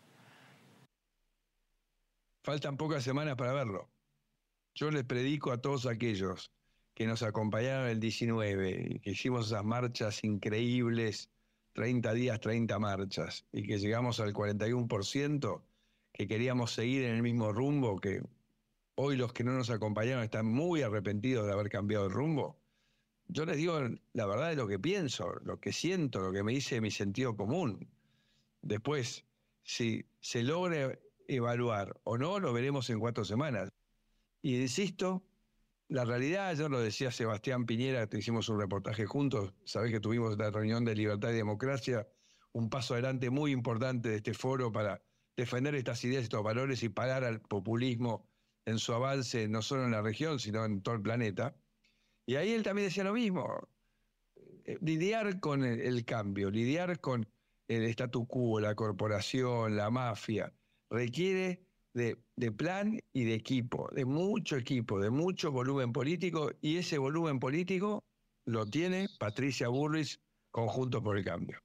Faltan 2.43 2.77
pocas 2.77 3.03
semanas 3.03 3.35
para 3.35 3.53
verlo. 3.53 3.90
Yo 4.73 4.89
les 4.89 5.03
predico 5.03 5.51
a 5.51 5.61
todos 5.61 5.85
aquellos 5.85 6.51
que 6.93 7.05
nos 7.05 7.23
acompañaron 7.23 7.89
el 7.89 7.99
19, 7.99 8.99
que 9.01 9.11
hicimos 9.11 9.47
esas 9.47 9.63
marchas 9.63 10.23
increíbles, 10.23 11.29
30 11.73 12.13
días, 12.13 12.39
30 12.39 12.79
marchas, 12.79 13.45
y 13.51 13.63
que 13.63 13.79
llegamos 13.79 14.19
al 14.19 14.33
41%, 14.33 15.61
que 16.13 16.27
queríamos 16.27 16.73
seguir 16.73 17.03
en 17.03 17.15
el 17.15 17.23
mismo 17.23 17.51
rumbo, 17.51 17.99
que 17.99 18.21
hoy 18.95 19.17
los 19.17 19.33
que 19.33 19.43
no 19.43 19.53
nos 19.53 19.69
acompañaron 19.69 20.23
están 20.23 20.45
muy 20.45 20.81
arrepentidos 20.81 21.47
de 21.47 21.53
haber 21.53 21.69
cambiado 21.69 22.05
el 22.05 22.11
rumbo. 22.11 22.57
Yo 23.27 23.45
les 23.45 23.57
digo 23.57 23.79
la 24.13 24.25
verdad 24.25 24.49
de 24.49 24.55
lo 24.57 24.67
que 24.67 24.77
pienso, 24.77 25.33
lo 25.43 25.59
que 25.59 25.71
siento, 25.71 26.19
lo 26.19 26.33
que 26.33 26.43
me 26.43 26.51
dice 26.51 26.81
mi 26.81 26.91
sentido 26.91 27.35
común. 27.35 27.87
Después, 28.61 29.25
si 29.63 30.05
se 30.19 30.43
logra 30.43 30.97
evaluar 31.27 31.99
o 32.03 32.17
no, 32.17 32.39
lo 32.39 32.51
veremos 32.51 32.89
en 32.89 32.99
cuatro 32.99 33.23
semanas. 33.23 33.71
Y 34.41 34.59
insisto, 34.59 35.23
la 35.87 36.05
realidad, 36.05 36.55
yo 36.55 36.69
lo 36.69 36.79
decía 36.79 37.11
Sebastián 37.11 37.65
Piñera, 37.65 38.07
que 38.07 38.17
hicimos 38.17 38.49
un 38.49 38.59
reportaje 38.59 39.05
juntos, 39.05 39.53
sabés 39.65 39.91
que 39.91 39.99
tuvimos 39.99 40.37
la 40.37 40.49
reunión 40.49 40.85
de 40.85 40.95
Libertad 40.95 41.31
y 41.31 41.35
Democracia, 41.35 42.07
un 42.53 42.69
paso 42.69 42.93
adelante 42.93 43.29
muy 43.29 43.51
importante 43.51 44.09
de 44.09 44.15
este 44.15 44.33
foro 44.33 44.71
para 44.71 45.01
defender 45.37 45.75
estas 45.75 46.03
ideas, 46.03 46.23
estos 46.23 46.43
valores 46.43 46.83
y 46.83 46.89
parar 46.89 47.23
al 47.23 47.41
populismo 47.41 48.27
en 48.65 48.79
su 48.79 48.93
avance, 48.93 49.47
no 49.47 49.61
solo 49.61 49.85
en 49.85 49.91
la 49.91 50.01
región, 50.01 50.39
sino 50.39 50.65
en 50.65 50.81
todo 50.81 50.95
el 50.95 51.01
planeta. 51.01 51.55
Y 52.25 52.35
ahí 52.35 52.51
él 52.51 52.63
también 52.63 52.87
decía 52.87 53.03
lo 53.03 53.13
mismo, 53.13 53.67
eh, 54.65 54.77
lidiar 54.81 55.39
con 55.39 55.63
el 55.63 56.05
cambio, 56.05 56.51
lidiar 56.51 56.99
con 56.99 57.27
el 57.67 57.83
statu 57.85 58.27
quo, 58.27 58.59
la 58.59 58.75
corporación, 58.75 59.75
la 59.75 59.89
mafia, 59.89 60.53
requiere 60.89 61.65
de, 61.93 62.17
plan 62.51 62.99
y 63.13 63.25
de 63.25 63.33
equipo, 63.33 63.89
de 63.91 64.05
mucho 64.05 64.57
equipo, 64.57 64.99
de 64.99 65.09
mucho 65.09 65.51
volumen 65.51 65.91
político, 65.91 66.51
y 66.61 66.77
ese 66.77 66.97
volumen 66.97 67.39
político 67.39 68.03
lo 68.45 68.65
tiene 68.65 69.07
Patricia 69.19 69.67
Bullrich, 69.67 70.19
Conjunto 70.51 71.01
por 71.01 71.17
el 71.17 71.23
Cambio. 71.23 71.59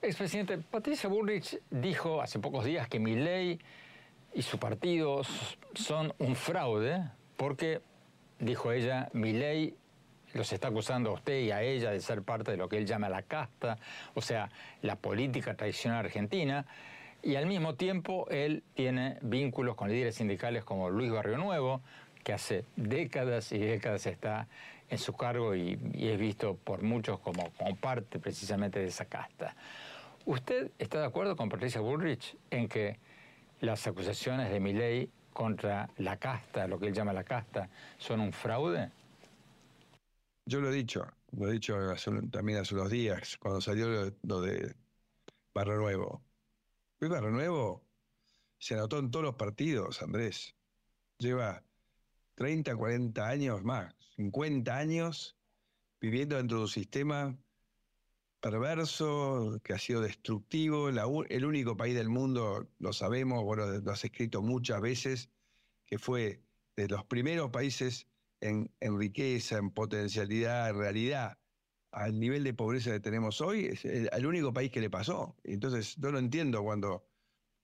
Expresidente, 0.00 0.58
Patricia 0.58 1.08
Bullrich 1.08 1.60
dijo 1.70 2.22
hace 2.22 2.38
pocos 2.38 2.64
días 2.64 2.88
que 2.88 2.98
mi 2.98 3.16
ley 3.16 3.58
y 4.32 4.42
su 4.42 4.58
partido 4.58 5.22
son 5.74 6.12
un 6.18 6.36
fraude 6.36 7.10
porque, 7.36 7.80
dijo 8.38 8.72
ella, 8.72 9.08
mi 9.12 9.32
ley 9.32 9.76
los 10.34 10.52
está 10.52 10.68
acusando 10.68 11.10
a 11.10 11.14
usted 11.14 11.40
y 11.40 11.50
a 11.50 11.62
ella 11.62 11.90
de 11.90 12.00
ser 12.00 12.22
parte 12.22 12.50
de 12.52 12.56
lo 12.56 12.68
que 12.68 12.78
él 12.78 12.86
llama 12.86 13.08
la 13.08 13.22
casta, 13.22 13.78
o 14.14 14.20
sea, 14.20 14.50
la 14.82 14.96
política 14.96 15.54
tradicional 15.54 16.04
argentina, 16.04 16.66
y 17.28 17.36
al 17.36 17.44
mismo 17.44 17.74
tiempo 17.74 18.26
él 18.30 18.64
tiene 18.72 19.18
vínculos 19.20 19.76
con 19.76 19.90
líderes 19.90 20.14
sindicales 20.14 20.64
como 20.64 20.88
Luis 20.88 21.12
Barrio 21.12 21.36
Nuevo, 21.36 21.82
que 22.24 22.32
hace 22.32 22.64
décadas 22.76 23.52
y 23.52 23.58
décadas 23.58 24.06
está 24.06 24.48
en 24.88 24.96
su 24.96 25.12
cargo 25.12 25.54
y, 25.54 25.78
es 25.94 26.18
visto 26.18 26.56
por 26.56 26.82
muchos 26.82 27.20
como, 27.20 27.50
como, 27.58 27.76
parte 27.76 28.18
precisamente 28.18 28.78
de 28.78 28.86
esa 28.86 29.04
casta. 29.04 29.54
¿Usted 30.24 30.70
está 30.78 31.00
de 31.00 31.04
acuerdo 31.04 31.36
con 31.36 31.50
Patricia 31.50 31.82
Bullrich 31.82 32.34
en 32.50 32.66
que 32.66 32.98
las 33.60 33.86
acusaciones 33.86 34.50
de 34.50 34.60
ley 34.60 35.10
contra 35.34 35.90
la 35.98 36.16
casta, 36.16 36.66
lo 36.66 36.78
que 36.78 36.86
él 36.86 36.94
llama 36.94 37.12
la 37.12 37.24
casta, 37.24 37.68
son 37.98 38.20
un 38.20 38.32
fraude? 38.32 38.90
Yo 40.46 40.62
lo 40.62 40.70
he 40.70 40.74
dicho, 40.74 41.06
lo 41.32 41.50
he 41.50 41.52
dicho 41.52 41.76
también 42.30 42.60
hace 42.60 42.74
unos 42.74 42.88
días, 42.88 43.36
cuando 43.36 43.60
salió 43.60 44.14
lo 44.22 44.40
de 44.40 44.74
Barrio 45.52 45.76
Nuevo. 45.76 46.22
Luis 47.00 47.12
Nuevo 47.22 47.84
se 48.58 48.74
anotó 48.74 48.98
en 48.98 49.10
todos 49.10 49.24
los 49.24 49.34
partidos, 49.36 50.02
Andrés. 50.02 50.56
Lleva 51.18 51.64
30, 52.34 52.74
40 52.74 53.28
años 53.28 53.62
más, 53.62 53.94
50 54.16 54.76
años 54.76 55.36
viviendo 56.00 56.36
dentro 56.36 56.58
de 56.58 56.62
un 56.64 56.68
sistema 56.68 57.38
perverso, 58.40 59.60
que 59.62 59.74
ha 59.74 59.78
sido 59.78 60.00
destructivo. 60.00 60.88
el 60.88 61.44
único 61.44 61.76
país 61.76 61.94
del 61.94 62.08
mundo, 62.08 62.68
lo 62.78 62.92
sabemos, 62.92 63.42
bueno, 63.44 63.66
lo 63.66 63.92
has 63.92 64.04
escrito 64.04 64.42
muchas 64.42 64.80
veces, 64.80 65.30
que 65.86 65.98
fue 65.98 66.42
de 66.76 66.88
los 66.88 67.04
primeros 67.04 67.50
países 67.50 68.06
en, 68.40 68.70
riqueza, 68.80 69.58
en 69.58 69.70
potencialidad, 69.70 70.70
en 70.70 70.78
realidad, 70.78 71.38
al 71.92 72.18
nivel 72.18 72.44
de 72.44 72.54
pobreza 72.54 72.92
que 72.92 73.00
tenemos 73.00 73.40
hoy, 73.40 73.66
es 73.66 73.84
el, 73.84 74.26
único 74.26 74.52
país 74.52 74.70
que 74.70 74.80
le 74.80 74.90
pasó. 74.90 75.36
Entonces, 75.44 75.96
yo 75.96 76.12
no 76.12 76.18
entiendo 76.18 76.62
cuando 76.62 77.06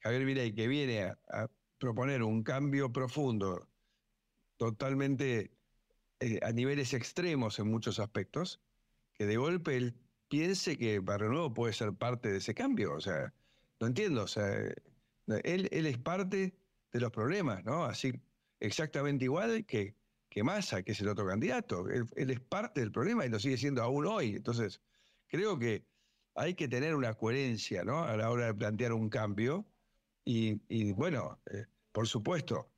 Javier 0.00 0.24
Milei, 0.24 0.54
que 0.54 0.68
viene 0.68 1.02
a, 1.02 1.50
proponer 1.78 2.22
un 2.22 2.42
cambio 2.42 2.92
profundo, 2.92 3.68
totalmente 4.56 5.50
eh, 6.20 6.40
a 6.42 6.52
niveles 6.52 6.94
extremos 6.94 7.58
en 7.58 7.70
muchos 7.70 7.98
aspectos, 7.98 8.60
que 9.12 9.26
de 9.26 9.36
golpe 9.36 9.76
él 9.76 9.94
piense 10.28 10.78
que 10.78 11.00
Barrio 11.00 11.28
Nuevo 11.28 11.52
puede 11.52 11.72
ser 11.72 11.92
parte 11.92 12.30
de 12.30 12.38
ese 12.38 12.54
cambio. 12.54 12.94
O 12.94 13.00
sea, 13.00 13.34
no 13.80 13.86
entiendo. 13.88 14.22
O 14.22 14.26
sea, 14.28 14.48
él, 15.26 15.68
él 15.70 15.86
es 15.86 15.98
parte 15.98 16.54
de 16.92 17.00
los 17.00 17.10
problemas, 17.10 17.64
¿no? 17.64 17.84
Así, 17.84 18.12
exactamente 18.60 19.24
igual 19.24 19.66
que 19.66 19.94
que 20.34 20.42
Massa, 20.42 20.82
que 20.82 20.90
es 20.90 21.00
el 21.00 21.06
otro 21.06 21.24
candidato. 21.28 21.88
Él, 21.88 22.08
es 22.16 22.40
parte 22.40 22.80
del 22.80 22.90
problema 22.90 23.24
y 23.24 23.28
lo 23.28 23.38
sigue 23.38 23.56
siendo 23.56 23.84
aún 23.84 24.04
hoy. 24.04 24.34
Entonces, 24.34 24.80
creo 25.28 25.60
que 25.60 25.86
hay 26.34 26.54
que 26.54 26.66
tener 26.66 26.96
una 26.96 27.14
coherencia 27.14 27.84
¿no? 27.84 28.02
a 28.02 28.16
la 28.16 28.28
hora 28.32 28.46
de 28.46 28.54
plantear 28.54 28.92
un 28.92 29.08
cambio. 29.08 29.64
Y, 30.24 30.90
bueno, 30.90 31.38
eh, 31.52 31.66
por 31.92 32.08
supuesto, 32.08 32.68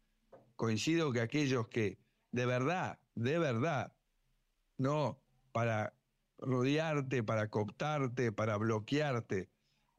coincido 0.55 1.11
que 1.12 1.23
aquellos 1.23 1.66
que 1.69 1.97
de 2.31 2.45
verdad 2.45 2.99
de 3.14 3.38
verdad, 3.38 3.90
no 4.77 5.19
para 5.53 5.95
rodearte, 6.37 7.23
para 7.23 7.49
cooptarte, 7.49 8.33
para 8.33 8.59
bloquearte. 8.59 9.49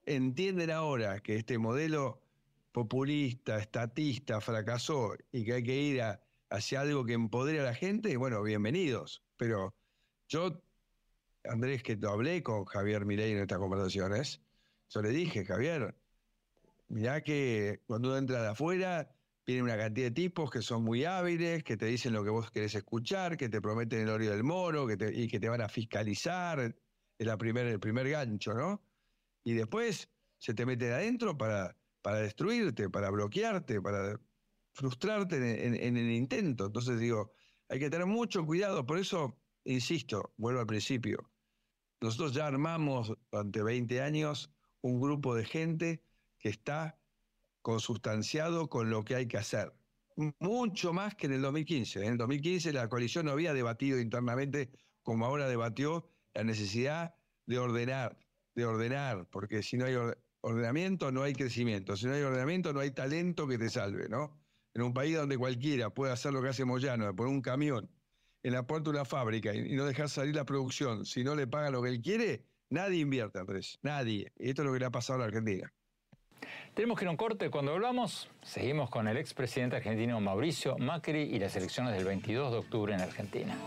Entienden 0.06 0.70
ahora 0.70 1.22
que 1.22 1.38
este 1.38 1.58
modelo 1.58 2.22
populista, 2.72 3.58
estatista, 3.58 4.39
fracasó 4.41 5.15
y 5.32 5.43
que 5.43 5.54
hay 5.54 5.63
que 5.63 5.76
ir 5.76 6.04
hacia 6.49 6.81
algo 6.81 7.05
que 7.05 7.13
empodere 7.13 7.60
a 7.62 7.63
la 7.63 7.73
gente, 7.73 8.15
bueno, 8.17 8.41
bienvenidos. 8.43 9.23
Pero 9.38 9.75
yo, 10.27 10.62
Andrés, 11.43 11.83
que 11.83 11.95
te 11.95 12.07
hablé 12.07 12.43
con 12.43 12.65
Javier 12.65 13.05
Milei 13.05 13.31
en 13.31 13.39
estas 13.39 13.60
conversaciones, 13.60 14.41
yo 14.89 15.01
le 15.01 15.10
dije, 15.10 15.45
Javier, 15.45 15.95
mirá 16.88 17.21
que 17.21 17.81
cuando 17.86 18.10
uno 18.10 18.17
entra 18.17 18.41
de 18.41 18.47
afuera, 18.49 19.12
viene 19.45 19.63
una 19.63 19.77
cantidad 19.77 20.07
de 20.07 20.12
tipos 20.12 20.49
que 20.49 20.62
son 20.62 20.83
muy 20.83 21.05
hábiles, 21.05 21.63
que 21.63 21.77
te 21.77 21.86
dicen 21.86 22.13
lo 22.13 22.23
que 22.23 22.29
vos 22.29 22.51
querés 22.51 22.75
escuchar, 22.75 23.38
que 23.38 23.49
te 23.49 23.62
prometen 23.62 24.01
el 24.01 24.10
oro 24.10 24.25
del 24.25 24.43
moro 24.43 24.88
que 24.88 24.97
y 25.13 25.27
que 25.27 25.39
te 25.39 25.49
van 25.49 25.62
a 25.62 25.69
fiscalizar. 25.69 26.75
Es 27.17 27.25
la 27.25 27.33
el 27.33 27.79
primer 27.79 28.10
gancho, 28.10 28.53
¿no? 28.53 28.81
Y 29.43 29.53
después 29.53 30.10
se 30.38 30.53
te 30.53 30.65
meten 30.65 30.91
adentro 30.91 31.38
para, 31.38 31.75
para 32.01 32.19
destruirte, 32.19 32.89
para 32.89 33.10
bloquearte, 33.10 33.81
para 33.81 34.19
frustrarte 34.77 35.65
en, 35.65 35.97
el 35.97 36.11
intento. 36.11 36.67
Entonces 36.67 36.99
digo, 36.99 37.31
hay 37.67 37.79
que 37.79 37.89
tener 37.89 38.05
mucho 38.05 38.45
cuidado. 38.45 38.85
Por 38.85 38.99
eso, 38.99 39.41
insisto, 39.63 40.33
vuelvo 40.37 40.59
al 40.59 40.67
principio. 40.67 41.31
Nosotros 41.99 42.33
ya 42.33 42.45
armamos 42.45 43.11
durante 43.31 43.63
20 43.63 44.01
años 44.01 44.53
un 44.81 45.01
grupo 45.01 45.33
de 45.33 45.45
gente 45.45 46.03
que 46.37 46.49
está 46.49 47.01
consustanciado 47.63 48.69
con 48.69 48.91
lo 48.91 49.03
que 49.03 49.15
hay 49.15 49.27
que 49.27 49.37
hacer. 49.37 49.73
Mucho 50.39 50.93
más 50.93 51.15
que 51.15 51.25
en 51.25 51.33
el 51.33 51.41
2015. 51.41 52.05
En 52.05 52.11
el 52.11 52.17
2015 52.19 52.71
la 52.71 52.87
coalición 52.87 53.25
no 53.25 53.31
había 53.31 53.53
debatido 53.53 53.99
internamente 53.99 54.69
como 55.01 55.25
ahora 55.25 55.49
debatió 55.49 56.07
la 56.35 56.43
necesidad 56.43 57.15
de 57.47 57.57
ordenar, 57.57 58.19
de 58.53 58.65
ordenar, 58.65 59.27
porque 59.31 59.63
si 59.63 59.75
no 59.77 59.85
hay 59.85 59.95
ordenamiento 60.41 61.11
no 61.11 61.23
hay 61.23 61.33
crecimiento, 61.33 61.97
si 61.97 62.05
no 62.05 62.13
hay 62.13 62.21
ordenamiento 62.21 62.73
no 62.73 62.79
hay 62.81 62.91
talento 62.91 63.47
que 63.47 63.57
te 63.57 63.69
salve, 63.69 64.07
¿no? 64.07 64.46
En 64.77 64.83
un 64.83 64.93
país 64.93 65.15
donde 65.15 65.39
cualquiera 65.39 65.89
puede 65.89 66.13
hacer 66.13 66.31
lo 66.31 66.39
que 66.39 66.49
hace 66.49 66.63
Moyano, 66.63 67.11
poner 67.15 67.33
un 67.33 67.41
camión 67.41 67.89
en 68.43 68.53
la 68.53 68.67
puerta 68.67 68.91
de 68.91 68.97
una 68.97 69.05
fábrica 69.05 69.51
y, 69.51 69.73
no 69.73 69.85
dejar 69.85 70.07
salir 70.07 70.35
la 70.35 70.45
producción, 70.45 71.03
si 71.03 71.23
no 71.23 71.33
le 71.33 71.47
paga 71.47 71.71
lo 71.71 71.81
que 71.81 71.89
él 71.89 71.99
quiere, 71.99 72.43
nadie 72.69 72.99
invierte, 72.99 73.39
Andrés, 73.39 73.79
nadie. 73.81 74.31
Y 74.37 74.49
esto 74.49 74.61
es 74.61 74.67
lo 74.67 74.73
que 74.73 74.79
le 74.79 74.85
ha 74.85 74.91
pasado 74.91 75.17
a 75.17 75.19
la 75.21 75.25
Argentina. 75.25 75.73
Tenemos 76.75 76.95
que 76.95 77.05
ir 77.05 77.07
a 77.07 77.11
un 77.11 77.17
corte. 77.17 77.49
Cuando 77.49 77.73
hablamos, 77.73 78.29
seguimos 78.43 78.91
con 78.91 79.07
el 79.07 79.17
expresidente 79.17 79.77
argentino 79.77 80.21
Mauricio 80.21 80.77
Macri 80.77 81.23
y 81.23 81.39
las 81.39 81.55
elecciones 81.55 81.95
del 81.95 82.05
22 82.05 82.51
de 82.51 82.57
octubre 82.59 82.93
en 82.93 83.01
Argentina. 83.01 83.57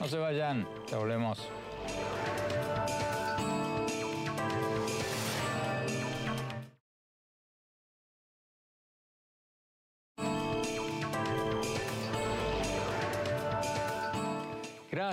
No 0.00 0.08
se 0.08 0.18
vayan, 0.18 0.66
ya 0.90 0.98
volvemos. 0.98 1.48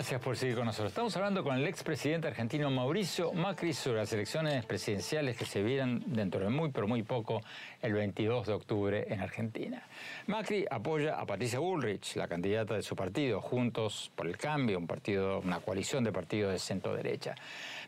Gracias 0.04 0.20
por 0.20 0.36
seguir 0.36 0.58
con 0.58 0.66
nosotros. 0.66 0.92
Estamos 0.92 1.16
hablando 1.16 1.46
con 1.46 1.56
el 1.56 1.66
expresidente 1.66 2.28
argentino 2.28 2.70
Mauricio 2.70 3.32
Macri 3.32 3.72
sobre 3.72 4.00
las 4.00 4.12
elecciones 4.12 4.66
presidenciales 4.66 5.38
que 5.38 5.46
se 5.46 5.64
vieran 5.64 6.04
dentro 6.08 6.42
de 6.42 6.50
muy, 6.50 6.72
pero 6.72 6.90
muy 6.90 7.04
poco, 7.04 7.42
el 7.82 7.94
22 7.94 8.48
de 8.48 8.52
octubre 8.52 9.06
en 9.08 9.22
Argentina. 9.22 9.82
Macri 10.28 10.66
apoya 10.70 11.18
a 11.18 11.26
Patricia 11.26 11.60
Bullrich, 11.60 12.18
la 12.18 12.28
candidata 12.28 12.74
de 12.74 12.82
su 12.82 12.98
partido, 12.98 13.40
Juntos 13.40 14.12
por 14.14 14.28
el 14.28 14.36
Cambio, 14.36 14.78
un 14.78 14.88
partido, 14.88 15.40
una 15.40 15.62
coalición 15.62 16.04
de 16.04 16.12
partidos 16.12 16.52
de 16.52 16.60
centro-derecha. 16.60 17.36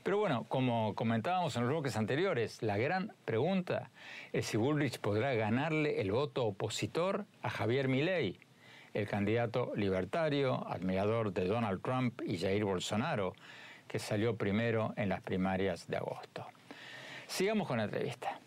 Pero 0.02 0.18
bueno, 0.18 0.46
como 0.48 0.96
comentábamos 0.96 1.58
en 1.58 1.64
los 1.64 1.72
bloques 1.72 1.98
anteriores, 1.98 2.64
la 2.64 2.78
gran 2.78 3.12
pregunta 3.26 3.92
es 4.32 4.46
si 4.46 4.56
Bullrich 4.56 5.00
podrá 5.00 5.34
ganarle 5.34 6.00
el 6.00 6.14
voto 6.14 6.46
opositor 6.46 7.26
a 7.42 7.50
Javier 7.50 7.90
Milei 7.90 8.40
el 8.96 9.08
candidato 9.08 9.74
libertario, 9.76 10.66
admirador 10.68 11.34
de 11.34 11.46
Donald 11.46 11.82
Trump 11.82 12.22
y 12.26 12.38
Jair 12.38 12.64
Bolsonaro, 12.64 13.36
que 13.88 14.00
salió 14.00 14.38
primero 14.38 14.94
en 14.96 15.10
las 15.10 15.22
primarias 15.22 15.86
de 15.88 15.98
agosto. 15.98 16.48
Sigamos 17.28 17.68
con 17.68 17.78
la 17.78 17.84
entrevista. 17.84 18.40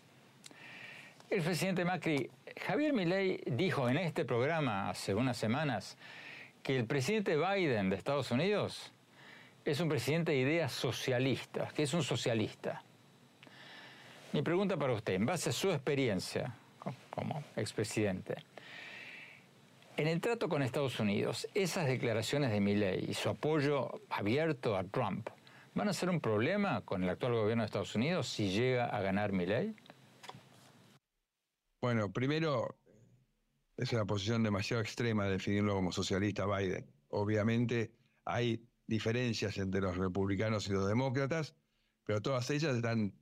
El 1.29 1.43
presidente 1.43 1.85
Macri, 1.85 2.27
Javier 2.65 2.93
Milei, 2.93 3.39
dijo 3.45 3.87
en 3.89 3.97
este 3.97 4.25
programa 4.25 4.89
hace 4.89 5.13
unas 5.13 5.37
semanas 5.37 5.97
que 6.63 6.75
el 6.77 6.85
presidente 6.85 7.37
Biden 7.37 7.91
de 7.91 7.95
Estados 7.95 8.31
Unidos 8.31 8.91
es 9.63 9.79
un 9.79 9.87
presidente 9.87 10.31
de 10.31 10.39
ideas 10.39 10.71
socialistas, 10.71 11.71
que 11.73 11.83
es 11.83 11.93
un 11.93 12.01
socialista. 12.01 12.81
Mi 14.33 14.41
pregunta 14.41 14.77
para 14.77 14.93
usted, 14.93 15.13
en 15.13 15.27
base 15.27 15.51
a 15.51 15.53
su 15.53 15.69
experiencia 15.69 16.55
como 17.11 17.43
expresidente, 17.55 18.37
en 19.99 20.07
el 20.07 20.21
trato 20.21 20.47
con 20.47 20.61
Estados 20.61 20.97
Unidos, 21.01 21.45
esas 21.53 21.85
declaraciones 21.85 22.51
de 22.51 22.61
Milley 22.61 23.03
y 23.09 23.13
su 23.13 23.27
apoyo 23.27 24.01
abierto 24.09 24.77
a 24.77 24.85
Trump, 24.85 25.27
¿van 25.75 25.89
a 25.89 25.93
ser 25.93 26.09
un 26.09 26.21
problema 26.21 26.85
con 26.85 27.03
el 27.03 27.09
actual 27.09 27.33
gobierno 27.33 27.63
de 27.63 27.65
Estados 27.65 27.95
Unidos 27.95 28.29
si 28.29 28.49
llega 28.49 28.85
a 28.85 29.01
ganar 29.01 29.33
Milley? 29.33 29.75
Bueno, 31.81 32.13
primero, 32.13 32.77
es 33.75 33.91
una 33.91 34.05
posición 34.05 34.41
demasiado 34.41 34.81
extrema 34.81 35.25
definirlo 35.25 35.75
como 35.75 35.91
socialista 35.91 36.45
Biden. 36.45 36.89
Obviamente 37.09 37.91
hay 38.23 38.65
diferencias 38.87 39.57
entre 39.57 39.81
los 39.81 39.97
republicanos 39.97 40.69
y 40.69 40.71
los 40.71 40.87
demócratas, 40.87 41.57
pero 42.05 42.21
todas 42.21 42.49
ellas 42.51 42.73
están 42.73 43.13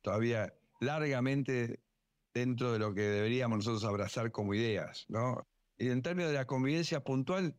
todavía 0.00 0.54
largamente 0.80 1.78
dentro 2.32 2.72
de 2.72 2.78
lo 2.78 2.94
que 2.94 3.02
deberíamos 3.02 3.58
nosotros 3.58 3.84
abrazar 3.84 4.32
como 4.32 4.54
ideas, 4.54 5.04
¿no? 5.10 5.46
Y 5.78 5.88
en 5.88 6.02
términos 6.02 6.30
de 6.30 6.38
la 6.38 6.46
convivencia 6.46 7.04
puntual, 7.04 7.54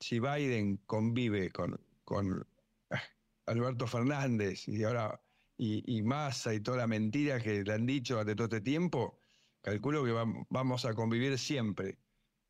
si 0.00 0.18
Biden 0.18 0.78
convive 0.86 1.50
con, 1.50 1.80
con 2.04 2.46
ah, 2.90 3.02
Alberto 3.46 3.86
Fernández 3.86 4.66
y 4.68 4.82
ahora 4.84 5.20
y, 5.56 6.02
Massa 6.02 6.54
y 6.54 6.60
toda 6.60 6.78
la 6.78 6.86
mentira 6.86 7.40
que 7.40 7.62
le 7.62 7.72
han 7.72 7.86
dicho 7.86 8.14
durante 8.14 8.34
todo 8.34 8.44
este 8.46 8.60
tiempo, 8.60 9.18
calculo 9.62 10.04
que 10.04 10.44
vamos 10.50 10.84
a 10.84 10.94
convivir 10.94 11.38
siempre. 11.38 11.98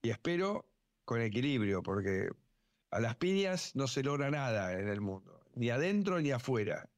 Y 0.03 0.11
espero 0.11 0.67
con 1.05 1.21
equilibrio, 1.21 1.83
porque 1.83 2.29
a 2.91 3.01
las 3.01 3.17
piñas 3.17 3.75
no 3.77 3.87
se 3.87 4.03
logra 4.03 4.31
nada 4.31 4.73
en 4.73 4.89
el 4.89 5.01
mundo, 5.01 5.45
ni 5.55 5.71
adentro 5.71 6.21
ni 6.21 6.31
afuera. 6.31 6.89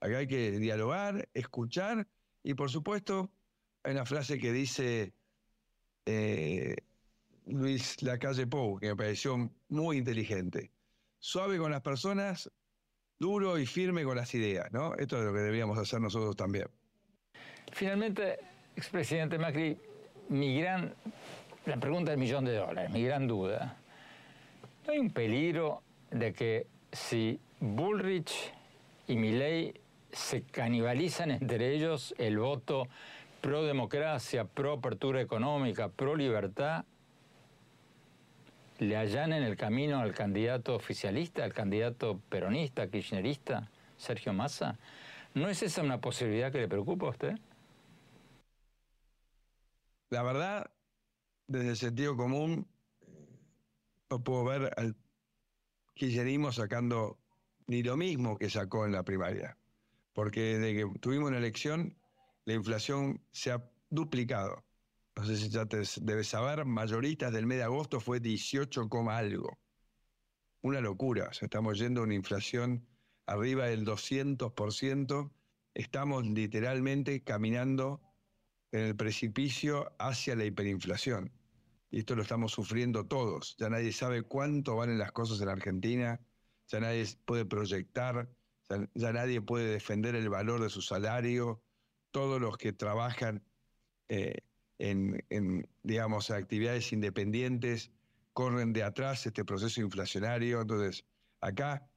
Acá 0.00 0.18
hay 0.18 0.26
que 0.26 0.50
dialogar, 0.58 1.28
escuchar 1.32 2.06
y 2.42 2.54
por 2.54 2.70
supuesto 2.70 3.30
hay 3.84 3.92
una 3.92 4.04
frase 4.04 4.38
que 4.38 4.52
dice 4.52 5.14
eh, 6.04 6.76
Luis 7.46 8.02
Lacalle 8.02 8.46
Pou, 8.46 8.78
que 8.78 8.88
me 8.88 8.96
pareció 8.96 9.50
muy 9.68 9.98
inteligente. 9.98 10.70
Suave 11.18 11.58
con 11.58 11.70
las 11.70 11.82
personas, 11.82 12.50
duro 13.18 13.58
y 13.58 13.66
firme 13.66 14.04
con 14.04 14.16
las 14.16 14.34
ideas, 14.34 14.72
¿no? 14.72 14.94
Esto 14.94 15.18
es 15.18 15.24
lo 15.24 15.32
que 15.32 15.40
deberíamos 15.40 15.78
hacer 15.78 16.00
nosotros 16.00 16.36
también. 16.36 16.66
Finalmente, 17.72 18.38
expresidente 18.76 19.38
Macri, 19.38 19.76
mi 20.28 20.60
gran, 20.60 20.94
la 21.66 21.76
pregunta 21.76 22.10
del 22.10 22.20
millón 22.20 22.44
de 22.44 22.56
dólares, 22.56 22.90
mi 22.90 23.02
gran 23.02 23.26
duda. 23.26 23.76
¿No 24.86 24.92
hay 24.92 24.98
un 24.98 25.10
peligro 25.10 25.82
de 26.10 26.32
que 26.32 26.66
si 26.92 27.40
Bullrich 27.60 28.52
y 29.08 29.16
Milley 29.16 29.74
se 30.12 30.42
canibalizan 30.42 31.30
entre 31.30 31.74
ellos 31.74 32.14
el 32.18 32.38
voto 32.38 32.86
pro 33.40 33.64
democracia, 33.64 34.44
pro 34.44 34.74
apertura 34.74 35.20
económica, 35.20 35.88
pro 35.88 36.14
libertad, 36.14 36.84
le 38.78 38.96
allanen 38.96 39.42
el 39.42 39.56
camino 39.56 40.00
al 40.00 40.14
candidato 40.14 40.74
oficialista, 40.74 41.44
al 41.44 41.52
candidato 41.52 42.20
peronista, 42.28 42.88
kirchnerista, 42.88 43.70
Sergio 43.96 44.32
Massa? 44.32 44.78
¿No 45.34 45.48
es 45.48 45.62
esa 45.62 45.82
una 45.82 46.00
posibilidad 46.00 46.52
que 46.52 46.58
le 46.58 46.68
preocupa 46.68 47.06
a 47.06 47.10
usted? 47.10 47.38
La 50.10 50.22
verdad, 50.22 50.70
desde 51.48 51.70
el 51.70 51.76
sentido 51.76 52.16
común, 52.16 52.66
no 54.10 54.22
puedo 54.22 54.44
ver 54.44 54.72
al 54.76 54.94
kirchnerismo 55.94 56.52
sacando 56.52 57.18
ni 57.66 57.82
lo 57.82 57.96
mismo 57.96 58.36
que 58.36 58.50
sacó 58.50 58.86
en 58.86 58.92
la 58.92 59.02
primaria. 59.02 59.56
Porque 60.12 60.58
desde 60.58 60.74
que 60.74 60.98
tuvimos 61.00 61.28
una 61.28 61.38
elección, 61.38 61.96
la 62.44 62.54
inflación 62.54 63.20
se 63.32 63.52
ha 63.52 63.70
duplicado 63.90 64.64
no 65.16 65.24
sé 65.24 65.36
si 65.36 65.48
ya 65.48 65.66
te 65.66 65.82
debes 66.00 66.28
saber, 66.28 66.64
mayoristas 66.64 67.32
del 67.32 67.46
mes 67.46 67.58
de 67.58 67.64
agosto 67.64 68.00
fue 68.00 68.20
18, 68.20 68.88
algo. 69.10 69.58
Una 70.62 70.80
locura. 70.80 71.30
estamos 71.40 71.78
yendo 71.78 72.00
a 72.00 72.04
una 72.04 72.14
inflación 72.14 72.86
arriba 73.26 73.66
del 73.66 73.84
200%. 73.84 75.30
Estamos 75.74 76.26
literalmente 76.26 77.22
caminando 77.22 78.00
en 78.72 78.80
el 78.80 78.96
precipicio 78.96 79.94
hacia 79.98 80.34
la 80.36 80.44
hiperinflación. 80.44 81.32
y 81.90 82.00
esto 82.00 82.16
lo 82.16 82.22
estamos 82.22 82.52
sufriendo 82.52 83.06
todos. 83.06 83.56
Ya 83.56 83.70
nadie 83.70 83.92
sabe 83.92 84.22
cuánto 84.22 84.74
valen 84.74 84.98
las 84.98 85.12
cosas 85.12 85.40
en 85.40 85.48
Argentina, 85.48 86.20
ya 86.66 86.80
nadie 86.80 87.06
puede 87.24 87.44
proyectar, 87.44 88.28
ya, 88.94 89.12
nadie 89.12 89.40
puede 89.40 89.68
defender 89.68 90.16
el 90.16 90.28
valor 90.28 90.60
de 90.60 90.70
su 90.70 90.82
salario. 90.82 91.62
Todos 92.10 92.40
los 92.40 92.56
que 92.56 92.72
trabajan 92.72 93.44
eh, 94.08 94.38
en, 94.78 95.68
digamos, 95.82 96.30
actividades 96.30 96.92
independientes 96.92 97.90
corren 98.32 98.72
de 98.72 98.82
atrás 98.82 99.26
este 99.26 99.44
proceso 99.44 99.80
inflacionario. 99.80 100.60
Entonces, 100.60 101.04
acá 101.40 101.88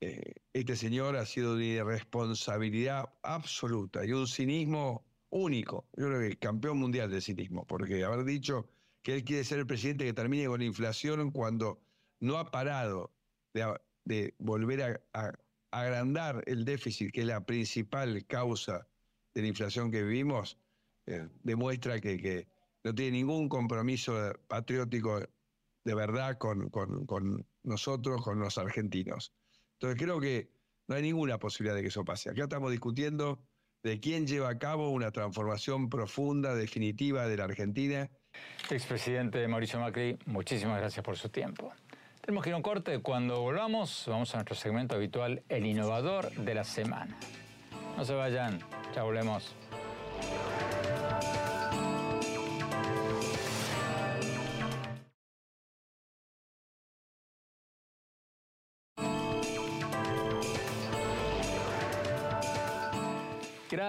eh, 0.00 0.34
este 0.52 0.76
señor 0.76 1.16
ha 1.16 1.26
sido 1.26 1.56
de 1.56 1.64
irresponsabilidad 1.64 3.12
absoluta 3.22 4.04
y 4.04 4.12
un 4.12 4.26
cinismo 4.26 5.04
único. 5.30 5.86
Yo 5.96 6.06
creo 6.06 6.20
que 6.20 6.36
campeón 6.38 6.78
mundial 6.78 7.10
de 7.10 7.20
cinismo, 7.20 7.66
porque 7.66 8.04
haber 8.04 8.24
dicho 8.24 8.68
que 9.02 9.14
él 9.14 9.24
quiere 9.24 9.44
ser 9.44 9.58
el 9.58 9.66
presidente 9.66 10.04
que 10.04 10.12
termine 10.12 10.46
con 10.46 10.60
la 10.60 10.66
inflación 10.66 11.30
cuando 11.30 11.80
no 12.20 12.38
ha 12.38 12.50
parado 12.50 13.12
de, 14.04 14.34
volver 14.38 15.02
a, 15.12 15.32
agrandar 15.70 16.42
el 16.46 16.64
déficit, 16.64 17.12
que 17.12 17.20
es 17.20 17.26
la 17.26 17.44
principal 17.44 18.24
causa 18.26 18.86
de 19.34 19.42
la 19.42 19.48
inflación 19.48 19.90
que 19.90 20.02
vivimos, 20.02 20.56
eh, 21.08 21.28
demuestra 21.42 22.00
que, 22.00 22.48
no 22.84 22.94
tiene 22.94 23.18
ningún 23.18 23.48
compromiso 23.48 24.14
patriótico 24.46 25.20
de 25.84 25.94
verdad 25.94 26.38
con, 26.38 26.70
nosotros, 27.64 28.22
con 28.22 28.38
los 28.38 28.56
argentinos. 28.56 29.34
Entonces 29.74 30.00
creo 30.00 30.20
que 30.20 30.50
no 30.86 30.94
hay 30.94 31.02
ninguna 31.02 31.38
posibilidad 31.38 31.74
de 31.74 31.82
que 31.82 31.88
eso 31.88 32.04
pase. 32.04 32.30
Acá 32.30 32.44
estamos 32.44 32.70
discutiendo 32.70 33.42
de 33.82 33.98
quién 34.00 34.26
lleva 34.26 34.48
a 34.48 34.58
cabo 34.58 34.90
una 34.90 35.10
transformación 35.10 35.88
profunda, 35.88 36.54
definitiva 36.54 37.26
de 37.26 37.36
la 37.36 37.44
Argentina 37.44 38.10
Expresidente 38.70 39.46
Mauricio 39.48 39.80
Macri, 39.80 40.18
muchísimas 40.26 40.78
gracias 40.78 41.04
por 41.04 41.16
su 41.16 41.28
tiempo. 41.28 41.72
Tenemos 42.20 42.44
que 42.44 42.50
ir 42.50 42.54
a 42.54 42.56
un 42.58 42.62
corte. 42.62 43.00
Cuando 43.00 43.40
volvamos, 43.40 44.04
vamos 44.06 44.34
a 44.34 44.38
nuestro 44.38 44.54
segmento 44.54 44.94
habitual, 44.94 45.42
el 45.48 45.64
innovador 45.64 46.30
de 46.32 46.54
la 46.54 46.64
semana. 46.64 47.16
No 47.96 48.04
se 48.04 48.14
vayan, 48.14 48.60
ya 48.94 49.02
volvemos. 49.02 49.54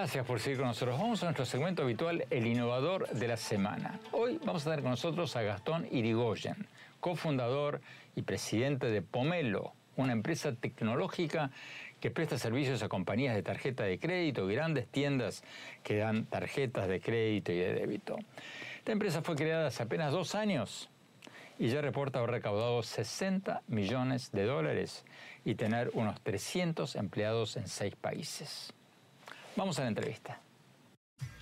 Gracias 0.00 0.24
por 0.24 0.40
seguir 0.40 0.56
con 0.56 0.68
nosotros. 0.68 0.98
Vamos 0.98 1.22
a 1.22 1.26
nuestro 1.26 1.44
segmento 1.44 1.82
habitual, 1.82 2.24
el 2.30 2.46
innovador 2.46 3.06
de 3.10 3.28
la 3.28 3.36
semana. 3.36 4.00
Hoy 4.12 4.40
vamos 4.42 4.62
a 4.62 4.70
tener 4.70 4.80
con 4.80 4.92
nosotros 4.92 5.36
a 5.36 5.42
Gastón 5.42 5.86
Irigoyen, 5.90 6.66
cofundador 7.00 7.82
y 8.16 8.22
presidente 8.22 8.86
de 8.86 9.02
Pomelo, 9.02 9.74
una 9.96 10.14
empresa 10.14 10.54
tecnológica 10.54 11.50
que 12.00 12.10
presta 12.10 12.38
servicios 12.38 12.82
a 12.82 12.88
compañías 12.88 13.34
de 13.34 13.42
tarjeta 13.42 13.84
de 13.84 13.98
crédito 13.98 14.46
grandes 14.46 14.88
tiendas 14.88 15.44
que 15.82 15.98
dan 15.98 16.24
tarjetas 16.24 16.88
de 16.88 16.98
crédito 16.98 17.52
y 17.52 17.58
de 17.58 17.74
débito. 17.74 18.16
Esta 18.78 18.92
empresa 18.92 19.20
fue 19.20 19.36
creada 19.36 19.66
hace 19.66 19.82
apenas 19.82 20.12
dos 20.12 20.34
años 20.34 20.88
y 21.58 21.68
ya 21.68 21.82
reporta 21.82 22.20
haber 22.20 22.30
recaudado 22.30 22.82
60 22.82 23.60
millones 23.68 24.32
de 24.32 24.46
dólares 24.46 25.04
y 25.44 25.56
tener 25.56 25.90
unos 25.92 26.18
300 26.22 26.96
empleados 26.96 27.58
en 27.58 27.68
seis 27.68 27.94
países. 27.96 28.72
Vamos 29.60 29.78
a 29.78 29.82
la 29.82 29.88
entrevista. 29.88 30.40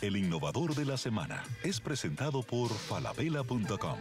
El 0.02 0.16
innovador 0.16 0.74
de 0.74 0.84
la 0.84 0.96
semana 0.96 1.44
es 1.62 1.80
presentado 1.80 2.42
por 2.42 2.68
falabella.com, 2.68 3.96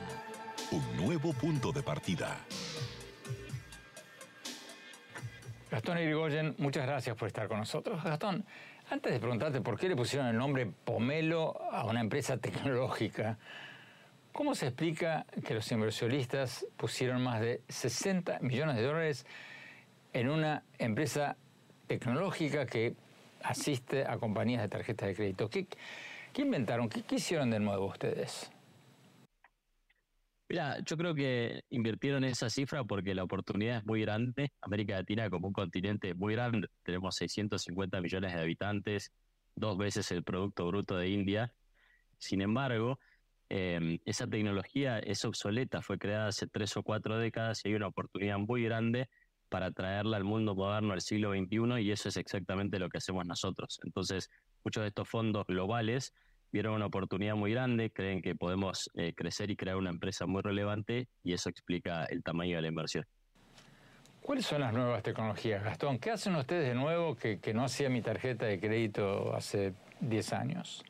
un 0.72 0.98
nuevo 0.98 1.34
punto 1.34 1.72
de 1.72 1.84
partida. 1.84 2.36
Gastón 5.70 6.00
Irigoyen, 6.00 6.56
muchas 6.58 6.88
gracias 6.88 7.16
por 7.16 7.28
estar 7.28 7.48
con 7.48 7.60
nosotros. 7.60 8.04
Gastón, 8.04 8.44
antes 8.90 9.14
de 9.14 9.20
preguntarte 9.20 9.62
por 9.62 9.80
qué 9.80 9.88
le 9.88 9.96
pusieron 9.96 10.28
el 10.30 10.38
nombre 10.40 10.66
Pomelo 10.66 11.56
a 11.72 11.86
una 11.86 12.02
empresa 12.02 12.38
tecnológica, 12.38 13.38
¿cómo 14.32 14.56
se 14.56 14.66
explica 14.66 15.28
que 15.46 15.54
los 15.54 15.72
inversionistas 15.72 16.66
pusieron 16.76 17.22
más 17.22 17.40
de 17.40 17.62
60 17.70 18.40
millones 18.40 18.78
de 18.78 18.82
dólares 18.82 19.28
en 20.12 20.28
una 20.28 20.64
empresa 20.80 21.38
tecnológica 21.86 22.66
que 22.66 22.96
asiste 23.44 24.06
a 24.06 24.18
compañías 24.18 24.62
de 24.62 24.70
tarjetas 24.70 25.10
de 25.10 25.16
crédito. 25.16 25.50
¿Qué, 25.50 25.68
inventaron? 26.36 26.90
¿Qué, 26.90 27.04
hicieron 27.16 27.50
de 27.50 27.60
nuevo 27.60 27.88
ustedes? 27.88 28.52
Mira, 30.50 30.78
yo 30.86 30.96
creo 30.96 31.14
que 31.14 31.64
invirtieron 31.70 32.24
esa 32.24 32.50
cifra 32.50 32.84
porque 32.84 33.14
la 33.14 33.24
oportunidad 33.24 33.80
es 33.80 33.86
muy 33.86 34.02
grande. 34.02 34.54
América 34.62 34.96
Latina 34.96 35.30
como 35.30 35.48
un 35.48 35.54
continente 35.54 36.14
muy 36.14 36.36
grande, 36.36 36.70
tenemos 36.84 37.16
650 37.16 38.00
millones 38.00 38.34
de 38.34 38.40
habitantes, 38.40 39.12
dos 39.56 39.78
veces 39.78 40.10
el 40.12 40.24
Producto 40.24 40.68
Bruto 40.68 40.96
de 40.96 41.10
India. 41.10 41.54
Sin 42.18 42.42
embargo, 42.42 43.00
em, 43.50 44.00
esa 44.06 44.26
tecnología 44.28 45.00
es 45.00 45.26
obsoleta, 45.26 45.82
fue 45.82 45.98
creada 45.98 46.28
hace 46.28 46.48
tres 46.48 46.78
o 46.78 46.84
cuatro 46.84 47.18
décadas 47.18 47.66
y 47.66 47.70
hay 47.70 47.76
una 47.76 47.88
oportunidad 47.88 48.38
muy 48.38 48.64
grande 48.64 49.10
para 49.50 49.72
traerla 49.72 50.18
al 50.18 50.24
mundo 50.24 50.56
moderno 50.56 50.94
al 50.94 51.02
siglo 51.02 51.32
XXI 51.32 51.82
y 51.82 51.92
eso 51.92 52.10
es 52.10 52.18
exactamente 52.18 52.80
lo 52.80 52.90
que 52.90 52.98
hacemos 52.98 53.26
nosotros. 53.26 53.80
Entonces, 53.84 54.30
muchos 54.64 54.82
de 54.82 54.90
estos 54.90 55.08
fondos 55.08 55.46
globales 55.48 56.14
vieron 56.52 56.74
una 56.74 56.86
oportunidad 56.86 57.36
muy 57.36 57.52
grande, 57.52 57.92
creen 57.92 58.22
que 58.22 58.36
podemos 58.36 58.90
eh, 58.96 59.14
crecer 59.16 59.52
y 59.52 59.56
crear 59.56 59.78
una 59.78 59.90
empresa 59.90 60.26
muy 60.26 60.42
relevante 60.42 61.08
y 61.24 61.34
eso 61.34 61.50
explica 61.50 62.06
el 62.06 62.24
tamaño 62.24 62.56
de 62.56 62.62
la 62.62 62.68
inversión. 62.68 63.06
¿Cuáles 64.22 64.46
son 64.46 64.62
las 64.62 64.74
nuevas 64.74 65.04
tecnologías, 65.04 65.64
Gastón? 65.64 66.00
¿Qué 66.00 66.12
hacen 66.12 66.36
ustedes 66.36 66.68
de 66.68 66.76
nuevo 66.76 67.16
que, 67.16 67.40
no 67.54 67.64
hacía 67.64 67.90
mi 67.90 68.02
tarjeta 68.02 68.46
de 68.46 68.60
crédito 68.60 69.34
hace 69.34 69.74
10 70.02 70.34
años? 70.34 70.84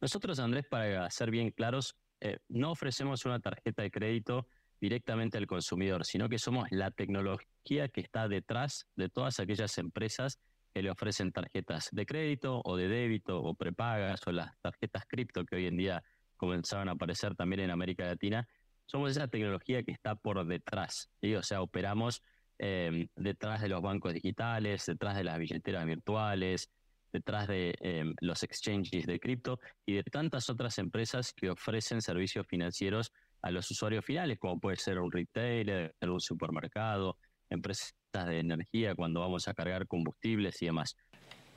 Nosotros, 0.00 0.40
Andrés, 0.40 0.66
para 0.68 1.08
ser 1.10 1.30
bien 1.30 1.50
claros, 1.50 1.94
eh, 2.20 2.38
no 2.48 2.72
ofrecemos 2.72 3.24
una 3.24 3.38
tarjeta 3.38 3.82
de 3.82 3.90
crédito 3.90 4.48
directamente 4.80 5.38
al 5.38 5.46
consumidor, 5.46 6.04
sino 6.04 6.28
que 6.28 6.38
somos 6.38 6.66
la 6.70 6.90
tecnología 6.90 7.88
que 7.88 8.00
está 8.00 8.28
detrás 8.28 8.86
de 8.96 9.08
todas 9.08 9.38
aquellas 9.38 9.76
empresas 9.78 10.38
que 10.72 10.82
le 10.82 10.90
ofrecen 10.90 11.32
tarjetas 11.32 11.88
de 11.92 12.06
crédito 12.06 12.62
o 12.64 12.76
de 12.76 12.88
débito 12.88 13.42
o 13.42 13.54
prepagas 13.54 14.26
o 14.26 14.32
las 14.32 14.58
tarjetas 14.60 15.04
cripto 15.06 15.44
que 15.44 15.56
hoy 15.56 15.66
en 15.66 15.76
día 15.76 16.02
comenzaron 16.36 16.88
a 16.88 16.92
aparecer 16.92 17.34
también 17.34 17.60
en 17.60 17.70
América 17.70 18.06
Latina. 18.06 18.48
Somos 18.86 19.10
esa 19.10 19.28
tecnología 19.28 19.82
que 19.82 19.92
está 19.92 20.14
por 20.14 20.44
detrás, 20.46 21.10
o 21.36 21.42
sea, 21.42 21.60
operamos 21.60 22.22
em, 22.58 23.08
detrás 23.16 23.60
de 23.60 23.68
los 23.68 23.82
bancos 23.82 24.14
digitales, 24.14 24.86
detrás 24.86 25.16
de 25.16 25.24
las 25.24 25.38
billeteras 25.38 25.84
virtuales, 25.86 26.70
detrás 27.12 27.48
de 27.48 27.74
em, 27.80 28.14
los 28.20 28.42
exchanges 28.42 29.06
de 29.06 29.18
cripto 29.18 29.60
y 29.84 29.94
de 29.94 30.02
tantas 30.04 30.48
otras 30.48 30.78
empresas 30.78 31.32
que 31.32 31.50
ofrecen 31.50 32.00
servicios 32.00 32.46
financieros 32.46 33.12
a 33.42 33.50
los 33.50 33.70
usuarios 33.70 34.04
finales, 34.04 34.38
como 34.38 34.58
puede 34.58 34.76
ser 34.76 34.98
un 34.98 35.10
retailer, 35.10 35.94
un 36.02 36.20
supermercado, 36.20 37.16
empresas 37.48 37.92
de 38.12 38.38
energía 38.38 38.94
cuando 38.94 39.20
vamos 39.20 39.48
a 39.48 39.54
cargar 39.54 39.86
combustibles 39.86 40.60
y 40.62 40.66
demás. 40.66 40.96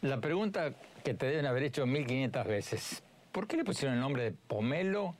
La 0.01 0.19
pregunta 0.19 0.73
que 1.03 1.13
te 1.13 1.27
deben 1.27 1.45
haber 1.45 1.63
hecho 1.63 1.85
1500 1.85 2.45
veces, 2.45 3.03
¿por 3.31 3.47
qué 3.47 3.57
le 3.57 3.63
pusieron 3.63 3.95
el 3.95 4.01
nombre 4.01 4.23
de 4.23 4.31
Pomelo 4.31 5.15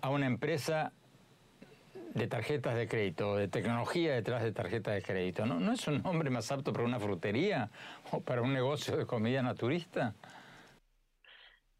a 0.00 0.10
una 0.10 0.26
empresa 0.26 0.92
de 2.14 2.26
tarjetas 2.26 2.74
de 2.74 2.88
crédito, 2.88 3.36
de 3.36 3.48
tecnología 3.48 4.14
detrás 4.14 4.42
de 4.42 4.52
tarjetas 4.52 4.94
de 4.94 5.02
crédito? 5.02 5.46
¿No, 5.46 5.60
¿No 5.60 5.72
es 5.72 5.86
un 5.86 6.02
nombre 6.02 6.30
más 6.30 6.50
apto 6.50 6.72
para 6.72 6.84
una 6.84 6.98
frutería 6.98 7.70
o 8.10 8.20
para 8.20 8.42
un 8.42 8.52
negocio 8.52 8.96
de 8.96 9.06
comida 9.06 9.42
naturista? 9.42 10.14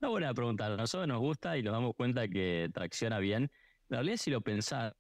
Una 0.00 0.08
buena 0.08 0.32
pregunta. 0.32 0.64
A 0.64 0.76
nosotros 0.76 1.06
nos 1.06 1.18
gusta 1.18 1.58
y 1.58 1.62
nos 1.62 1.74
damos 1.74 1.94
cuenta 1.94 2.26
que 2.26 2.70
tracciona 2.72 3.18
bien. 3.18 3.42
En 3.42 3.50
realidad, 3.90 4.16
si 4.16 4.30
lo 4.30 4.40
pensás, 4.40 4.94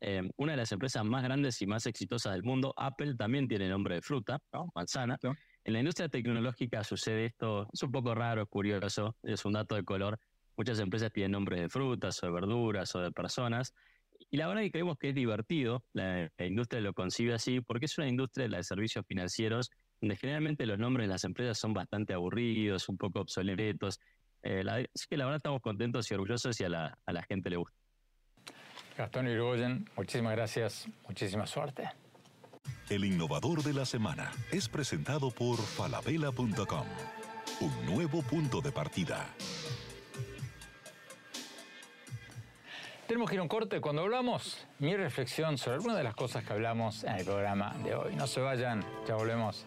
eh, 0.00 0.28
una 0.36 0.52
de 0.54 0.56
las 0.56 0.72
empresas 0.72 1.04
más 1.04 1.22
grandes 1.22 1.62
y 1.62 1.66
más 1.68 1.86
exitosas 1.86 2.32
del 2.32 2.42
mundo, 2.42 2.74
Apple, 2.76 3.14
también 3.14 3.46
tiene 3.46 3.68
nombre 3.68 3.94
de 3.94 4.02
fruta, 4.02 4.40
manzana. 4.74 5.16
En 5.62 5.72
la 5.72 5.78
industria 5.78 6.08
tecnológica 6.08 6.82
sucede 6.82 7.26
esto, 7.26 7.68
es 7.72 7.84
un 7.84 7.92
poco 7.92 8.16
raro, 8.16 8.42
es 8.42 8.48
curioso, 8.48 9.16
es 9.22 9.44
un 9.44 9.52
dato 9.52 9.76
de 9.76 9.84
color. 9.84 10.18
Muchas 10.56 10.80
empresas 10.80 11.12
tienen 11.12 11.30
nombres 11.30 11.60
de 11.60 11.68
frutas 11.68 12.20
o 12.24 12.26
de 12.26 12.32
verduras 12.32 12.92
o 12.96 13.00
de 13.00 13.12
personas. 13.12 13.72
Y 14.28 14.38
la 14.38 14.48
verdad 14.48 14.62
que 14.62 14.72
creemos 14.72 14.98
que 14.98 15.10
es 15.10 15.14
divertido, 15.14 15.84
la, 15.92 16.28
la 16.36 16.46
industria 16.46 16.80
lo 16.80 16.94
concibe 16.94 17.32
así, 17.32 17.60
porque 17.60 17.86
es 17.86 17.96
una 17.96 18.08
industria 18.08 18.48
de 18.48 18.56
de 18.56 18.64
servicios 18.64 19.06
financieros 19.06 19.70
donde 20.00 20.16
generalmente 20.16 20.66
los 20.66 20.80
nombres 20.80 21.06
de 21.06 21.12
las 21.12 21.22
empresas 21.22 21.56
son 21.56 21.72
bastante 21.74 22.12
aburridos, 22.12 22.88
un 22.88 22.98
poco 22.98 23.20
obsoletos, 23.20 24.00
eh, 24.42 24.64
así 24.94 25.06
que 25.08 25.16
la 25.16 25.24
verdad 25.24 25.36
estamos 25.36 25.60
contentos 25.60 26.10
y 26.10 26.14
orgullosos 26.14 26.60
y 26.60 26.64
a 26.64 26.68
la, 26.68 26.98
a 27.06 27.12
la 27.12 27.22
gente 27.22 27.50
le 27.50 27.56
gusta. 27.56 27.76
Gastón 28.96 29.26
Irigoyen, 29.26 29.88
muchísimas 29.96 30.32
gracias, 30.32 30.86
muchísima 31.08 31.46
suerte. 31.46 31.90
El 32.90 33.04
innovador 33.04 33.62
de 33.62 33.72
la 33.72 33.86
semana 33.86 34.30
es 34.50 34.68
presentado 34.68 35.30
por 35.30 35.56
falabella.com, 35.56 36.86
un 37.60 37.86
nuevo 37.86 38.22
punto 38.22 38.60
de 38.60 38.70
partida. 38.70 39.26
Tenemos 43.06 43.28
que 43.28 43.36
ir 43.36 43.40
a 43.40 43.42
un 43.42 43.48
corte. 43.48 43.80
Cuando 43.80 44.02
hablamos, 44.02 44.66
mi 44.78 44.96
reflexión 44.96 45.58
sobre 45.58 45.76
algunas 45.76 45.96
de 45.98 46.04
las 46.04 46.14
cosas 46.14 46.44
que 46.44 46.52
hablamos 46.52 47.04
en 47.04 47.16
el 47.16 47.24
programa 47.24 47.74
de 47.84 47.94
hoy. 47.94 48.14
No 48.16 48.26
se 48.26 48.40
vayan, 48.40 48.82
ya 49.06 49.16
volvemos. 49.16 49.66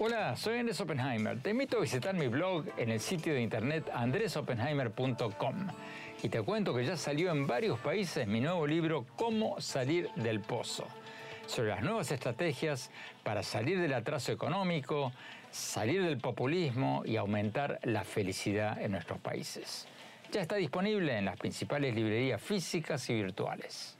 Hola, 0.00 0.36
soy 0.36 0.58
Andrés 0.58 0.80
Oppenheimer. 0.80 1.42
Te 1.42 1.50
invito 1.50 1.78
a 1.78 1.80
visitar 1.80 2.14
mi 2.14 2.28
blog 2.28 2.66
en 2.76 2.92
el 2.92 3.00
sitio 3.00 3.34
de 3.34 3.42
internet 3.42 3.90
andresoppenheimer.com. 3.92 5.66
Y 6.22 6.28
te 6.28 6.40
cuento 6.42 6.72
que 6.72 6.84
ya 6.84 6.96
salió 6.96 7.32
en 7.32 7.48
varios 7.48 7.80
países 7.80 8.24
mi 8.28 8.40
nuevo 8.40 8.64
libro 8.64 9.06
Cómo 9.16 9.60
salir 9.60 10.08
del 10.14 10.38
pozo, 10.38 10.86
sobre 11.48 11.70
las 11.70 11.82
nuevas 11.82 12.12
estrategias 12.12 12.92
para 13.24 13.42
salir 13.42 13.80
del 13.80 13.92
atraso 13.92 14.30
económico, 14.30 15.10
salir 15.50 16.04
del 16.04 16.18
populismo 16.18 17.02
y 17.04 17.16
aumentar 17.16 17.80
la 17.82 18.04
felicidad 18.04 18.80
en 18.80 18.92
nuestros 18.92 19.18
países. 19.18 19.88
Ya 20.30 20.42
está 20.42 20.54
disponible 20.54 21.18
en 21.18 21.24
las 21.24 21.36
principales 21.36 21.92
librerías 21.92 22.40
físicas 22.40 23.10
y 23.10 23.14
virtuales. 23.14 23.97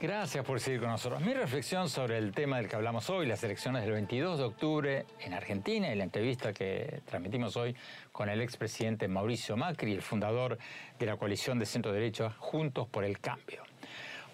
Gracias 0.00 0.46
por 0.46 0.58
seguir 0.60 0.80
con 0.80 0.88
nosotros. 0.88 1.20
Mi 1.20 1.34
reflexión 1.34 1.90
sobre 1.90 2.16
el 2.16 2.32
tema 2.32 2.56
del 2.56 2.68
que 2.68 2.74
hablamos 2.74 3.10
hoy, 3.10 3.26
las 3.26 3.44
elecciones 3.44 3.82
del 3.82 3.92
22 3.92 4.38
de 4.38 4.44
octubre 4.44 5.04
en 5.20 5.34
Argentina 5.34 5.92
y 5.92 5.94
la 5.94 6.04
entrevista 6.04 6.54
que 6.54 7.02
transmitimos 7.04 7.54
hoy 7.58 7.76
con 8.10 8.30
el 8.30 8.40
expresidente 8.40 9.08
Mauricio 9.08 9.58
Macri, 9.58 9.92
el 9.92 10.00
fundador 10.00 10.56
de 10.98 11.04
la 11.04 11.18
coalición 11.18 11.58
de 11.58 11.66
centro 11.66 11.92
derecha 11.92 12.30
Juntos 12.30 12.88
por 12.88 13.04
el 13.04 13.20
Cambio. 13.20 13.62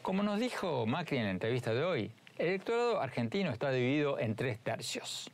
Como 0.02 0.22
nos 0.22 0.38
dijo 0.38 0.86
Macri 0.86 1.18
en 1.18 1.24
la 1.24 1.30
entrevista 1.32 1.74
de 1.74 1.82
hoy, 1.82 2.12
el 2.38 2.46
electorado 2.46 3.00
argentino 3.00 3.50
está 3.50 3.72
dividido 3.72 4.20
en 4.20 4.36
tres 4.36 4.60
tercios. 4.60 5.32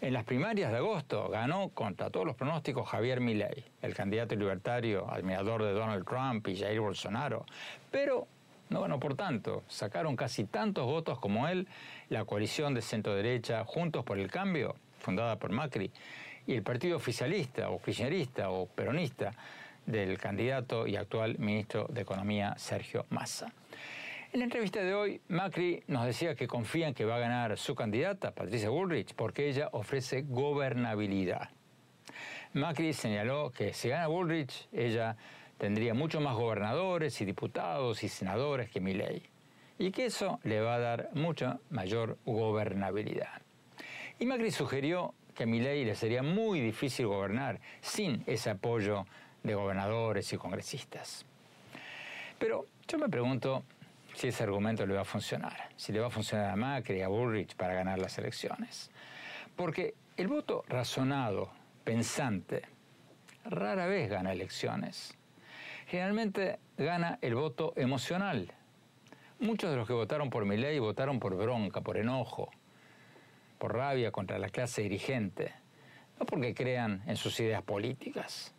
En 0.00 0.14
las 0.14 0.24
primarias 0.24 0.72
de 0.72 0.78
agosto 0.78 1.28
ganó 1.28 1.68
contra 1.68 2.08
todos 2.08 2.24
los 2.24 2.34
pronósticos 2.34 2.88
Javier 2.88 3.20
Milei, 3.20 3.62
el 3.82 3.92
candidato 3.92 4.34
libertario, 4.36 5.06
admirador 5.10 5.62
de 5.64 5.72
Donald 5.72 6.06
Trump 6.06 6.48
y 6.48 6.56
Jair 6.56 6.80
Bolsonaro, 6.80 7.44
pero 7.90 8.26
no 8.70 8.80
ganó 8.80 8.98
por 8.98 9.16
tanto. 9.16 9.62
Sacaron 9.68 10.16
casi 10.16 10.44
tantos 10.44 10.86
votos 10.86 11.18
como 11.18 11.46
él 11.48 11.68
la 12.08 12.24
coalición 12.24 12.72
de 12.72 12.82
centro 12.82 13.14
derecha 13.14 13.64
Juntos 13.64 14.04
por 14.04 14.18
el 14.18 14.30
Cambio, 14.30 14.76
fundada 14.98 15.36
por 15.36 15.52
Macri, 15.52 15.90
y 16.46 16.54
el 16.54 16.62
partido 16.62 16.96
oficialista 16.96 17.70
o 17.70 17.80
kirchnerista 17.80 18.50
o 18.50 18.66
peronista 18.66 19.32
del 19.86 20.18
candidato 20.18 20.86
y 20.86 20.96
actual 20.96 21.38
ministro 21.38 21.86
de 21.90 22.00
Economía 22.00 22.54
Sergio 22.56 23.06
Massa. 23.10 23.52
En 24.32 24.38
la 24.38 24.44
entrevista 24.44 24.80
de 24.80 24.94
hoy, 24.94 25.20
Macri 25.28 25.82
nos 25.88 26.06
decía 26.06 26.36
que 26.36 26.46
confía 26.46 26.86
en 26.86 26.94
que 26.94 27.04
va 27.04 27.16
a 27.16 27.20
ganar 27.20 27.58
su 27.58 27.74
candidata, 27.74 28.30
Patricia 28.30 28.70
Bullrich, 28.70 29.14
porque 29.14 29.48
ella 29.48 29.68
ofrece 29.72 30.22
gobernabilidad. 30.22 31.50
Macri 32.52 32.92
señaló 32.92 33.50
que 33.50 33.72
si 33.74 33.88
gana 33.88 34.06
Bullrich, 34.06 34.68
ella 34.72 35.16
tendría 35.60 35.92
mucho 35.92 36.22
más 36.22 36.36
gobernadores 36.36 37.20
y 37.20 37.26
diputados 37.26 38.02
y 38.02 38.08
senadores 38.08 38.70
que 38.70 38.80
ley, 38.80 39.22
y 39.78 39.90
que 39.90 40.06
eso 40.06 40.40
le 40.42 40.62
va 40.62 40.76
a 40.76 40.78
dar 40.78 41.10
mucha 41.12 41.60
mayor 41.68 42.16
gobernabilidad. 42.24 43.42
Y 44.18 44.24
Macri 44.24 44.50
sugirió 44.50 45.12
que 45.34 45.44
a 45.44 45.46
ley 45.46 45.84
le 45.84 45.94
sería 45.94 46.22
muy 46.22 46.60
difícil 46.60 47.06
gobernar 47.06 47.60
sin 47.82 48.24
ese 48.26 48.48
apoyo 48.48 49.04
de 49.42 49.54
gobernadores 49.54 50.32
y 50.32 50.38
congresistas. 50.38 51.26
Pero 52.38 52.64
yo 52.88 52.98
me 52.98 53.10
pregunto 53.10 53.64
si 54.14 54.28
ese 54.28 54.44
argumento 54.44 54.86
le 54.86 54.94
va 54.94 55.02
a 55.02 55.04
funcionar, 55.04 55.68
si 55.76 55.92
le 55.92 56.00
va 56.00 56.06
a 56.06 56.10
funcionar 56.10 56.50
a 56.50 56.56
Macri 56.56 57.02
a 57.02 57.08
Bullrich 57.08 57.54
para 57.54 57.74
ganar 57.74 57.98
las 57.98 58.16
elecciones. 58.16 58.90
Porque 59.56 59.92
el 60.16 60.28
voto 60.28 60.64
razonado, 60.68 61.50
pensante, 61.84 62.62
rara 63.44 63.86
vez 63.86 64.08
gana 64.08 64.32
elecciones 64.32 65.19
generalmente 65.90 66.60
gana 66.78 67.18
el 67.20 67.34
voto 67.34 67.72
emocional. 67.74 68.52
Muchos 69.40 69.70
de 69.70 69.76
los 69.76 69.88
que 69.88 69.92
votaron 69.92 70.30
por 70.30 70.44
mi 70.44 70.56
ley 70.56 70.78
votaron 70.78 71.18
por 71.18 71.34
bronca, 71.34 71.80
por 71.80 71.96
enojo, 71.96 72.48
por 73.58 73.74
rabia 73.74 74.12
contra 74.12 74.38
la 74.38 74.50
clase 74.50 74.82
dirigente, 74.82 75.52
no 76.20 76.26
porque 76.26 76.54
crean 76.54 77.02
en 77.08 77.16
sus 77.16 77.40
ideas 77.40 77.62
políticas. 77.62 78.54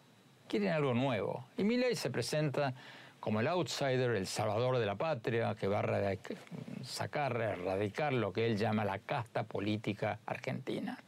Quieren 0.50 0.74
algo 0.74 0.94
nuevo. 0.94 1.46
Y 1.56 1.64
mi 1.64 1.78
ley 1.78 1.96
se 1.96 2.10
presenta 2.10 2.74
como 3.22 3.40
el 3.40 3.48
outsider, 3.48 4.12
el 4.12 4.28
salvador 4.28 4.78
de 4.78 4.86
la 4.86 4.96
patria, 4.96 5.56
que 5.56 5.70
va 5.70 5.80
a 5.80 6.16
sacar, 6.84 7.40
erradicar 7.40 8.12
lo 8.12 8.34
que 8.34 8.46
él 8.46 8.58
llama 8.58 8.84
la 8.84 9.00
casta 9.00 9.44
política 9.44 10.20
argentina. 10.26 11.02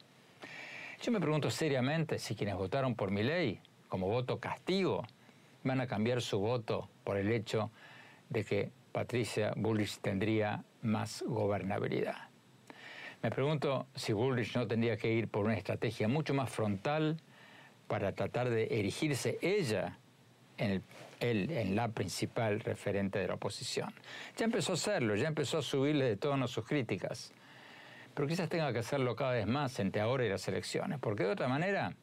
Yo 1.02 1.12
me 1.12 1.20
pregunto 1.20 1.52
seriamente 1.52 2.18
si 2.18 2.34
quienes 2.34 2.56
votaron 2.56 2.96
por 2.96 3.12
mi 3.12 3.24
ley, 3.24 3.60
como 3.90 4.08
voto 4.08 4.40
castigo, 4.40 5.04
van 5.64 5.82
a 5.82 5.88
cambiar 5.88 6.22
su 6.22 6.40
voto 6.40 6.90
por 7.04 7.18
el 7.18 7.32
hecho 7.32 7.72
de 8.30 8.44
que 8.44 8.72
Patricia 8.92 9.54
Bullrich 9.56 10.00
tendría 10.00 10.64
más 10.82 11.24
gobernabilidad. 11.26 12.30
Me 13.22 13.32
pregunto 13.32 13.88
si 13.96 14.14
Bullrich 14.14 14.56
no 14.56 14.68
tendría 14.68 14.98
que 14.98 15.12
ir 15.12 15.30
por 15.30 15.46
una 15.46 15.56
estrategia 15.56 16.08
mucho 16.08 16.34
más 16.34 16.50
frontal 16.50 17.18
para 17.88 18.14
tratar 18.14 18.50
de 18.50 18.68
erigirse 18.80 19.40
ella 19.42 19.98
en, 20.58 20.84
la 21.76 21.88
principal 21.88 22.60
referente 22.60 23.20
de 23.20 23.28
la 23.28 23.36
oposición. 23.36 23.94
Ya 24.38 24.46
empezó 24.46 24.74
a 24.74 24.76
hacerlo, 24.76 25.16
ya 25.16 25.28
empezó 25.28 25.60
a 25.60 25.62
subirle 25.62 26.06
de 26.06 26.18
tono 26.18 26.48
sus 26.48 26.66
críticas, 26.66 27.32
pero 28.14 28.28
quizás 28.28 28.50
tenga 28.50 28.72
que 28.74 28.80
hacerlo 28.80 29.16
cada 29.16 29.32
vez 29.32 29.48
más 29.48 29.80
entre 29.80 30.02
ahora 30.02 30.26
y 30.26 30.30
las 30.30 30.48
elecciones, 30.48 31.00
porque 31.00 31.24
de 31.24 31.30
otra 31.30 31.48
manera 31.48 31.96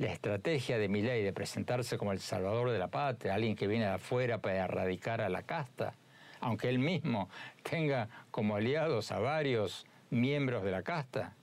la 0.00 0.10
estrategia 0.10 0.78
de 0.78 0.88
Milei 0.88 1.22
de 1.22 1.32
presentarse 1.34 1.98
como 1.98 2.12
el 2.12 2.20
salvador 2.20 2.70
de 2.70 2.78
la 2.78 2.88
patria, 2.88 3.34
alguien 3.34 3.54
que 3.54 3.66
viene 3.66 3.84
de 3.84 3.92
afuera 3.92 4.38
para 4.38 4.64
erradicar 4.64 5.20
a 5.20 5.28
la 5.28 5.42
casta, 5.42 5.92
aunque 6.40 6.70
él 6.70 6.78
mismo 6.78 7.28
tenga 7.62 8.08
como 8.30 8.56
aliados 8.56 9.12
a 9.12 9.18
varios 9.18 9.84
miembros 10.08 10.64
de 10.64 10.70
la 10.70 10.82
casta, 10.82 11.34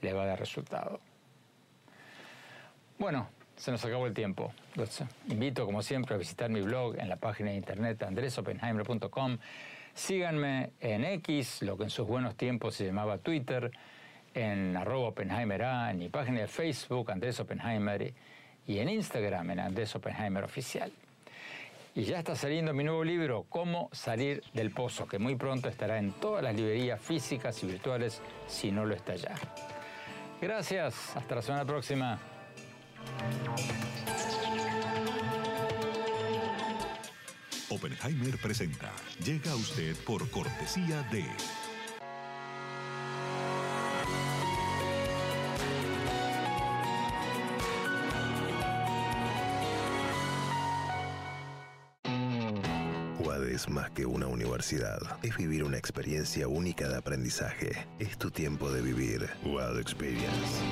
le 0.00 0.14
va 0.14 0.22
a 0.22 0.26
dar 0.26 0.38
resultado. 0.38 0.98
Bueno, 2.98 3.28
se 3.54 3.70
nos 3.70 3.84
acabó 3.84 4.06
el 4.06 4.14
tiempo. 4.14 4.54
Invito, 5.28 5.66
como 5.66 5.82
siempre, 5.82 6.14
a 6.14 6.18
visitar 6.18 6.48
mi 6.48 6.62
blog 6.62 6.98
en 6.98 7.10
la 7.10 7.16
página 7.16 7.50
de 7.50 7.56
internet 7.56 8.02
andresopenheimer.com. 8.02 9.36
Síganme 9.92 10.70
en 10.80 11.04
X, 11.04 11.60
lo 11.60 11.76
que 11.76 11.84
en 11.84 11.90
sus 11.90 12.06
buenos 12.06 12.34
tiempos 12.34 12.76
se 12.76 12.86
llamaba 12.86 13.18
Twitter 13.18 13.70
en 14.34 14.76
arroba 14.76 15.08
Oppenheimer 15.08 15.62
A, 15.62 15.90
en 15.90 15.98
mi 15.98 16.08
página 16.08 16.40
de 16.40 16.48
Facebook, 16.48 17.10
Andrés 17.10 17.38
Oppenheimer, 17.40 18.12
y 18.66 18.78
en 18.78 18.88
Instagram, 18.88 19.50
en 19.52 19.60
Andrés 19.60 19.94
Oppenheimer 19.94 20.44
Oficial. 20.44 20.92
Y 21.94 22.02
ya 22.02 22.18
está 22.18 22.34
saliendo 22.34 22.74
mi 22.74 22.82
nuevo 22.82 23.04
libro, 23.04 23.46
Cómo 23.48 23.88
salir 23.92 24.42
del 24.52 24.72
pozo, 24.72 25.06
que 25.06 25.20
muy 25.20 25.36
pronto 25.36 25.68
estará 25.68 25.98
en 25.98 26.12
todas 26.12 26.42
las 26.42 26.54
librerías 26.54 27.00
físicas 27.00 27.62
y 27.62 27.68
virtuales, 27.68 28.20
si 28.48 28.72
no 28.72 28.84
lo 28.84 28.96
está 28.96 29.14
ya. 29.14 29.34
Gracias, 30.40 31.16
hasta 31.16 31.36
la 31.36 31.42
semana 31.42 31.64
próxima. 31.64 32.18
Oppenheimer 37.70 38.38
presenta. 38.38 38.92
Llega 39.24 39.52
a 39.52 39.56
usted 39.56 39.96
por 40.04 40.28
cortesía 40.30 41.02
de... 41.12 41.24
más 53.68 53.90
que 53.90 54.06
una 54.06 54.26
universidad. 54.26 54.98
Es 55.22 55.36
vivir 55.36 55.64
una 55.64 55.78
experiencia 55.78 56.48
única 56.48 56.88
de 56.88 56.96
aprendizaje. 56.96 57.72
Es 57.98 58.18
tu 58.18 58.30
tiempo 58.30 58.70
de 58.70 58.82
vivir. 58.82 59.28
Wild 59.44 59.78
Experience. 59.80 60.62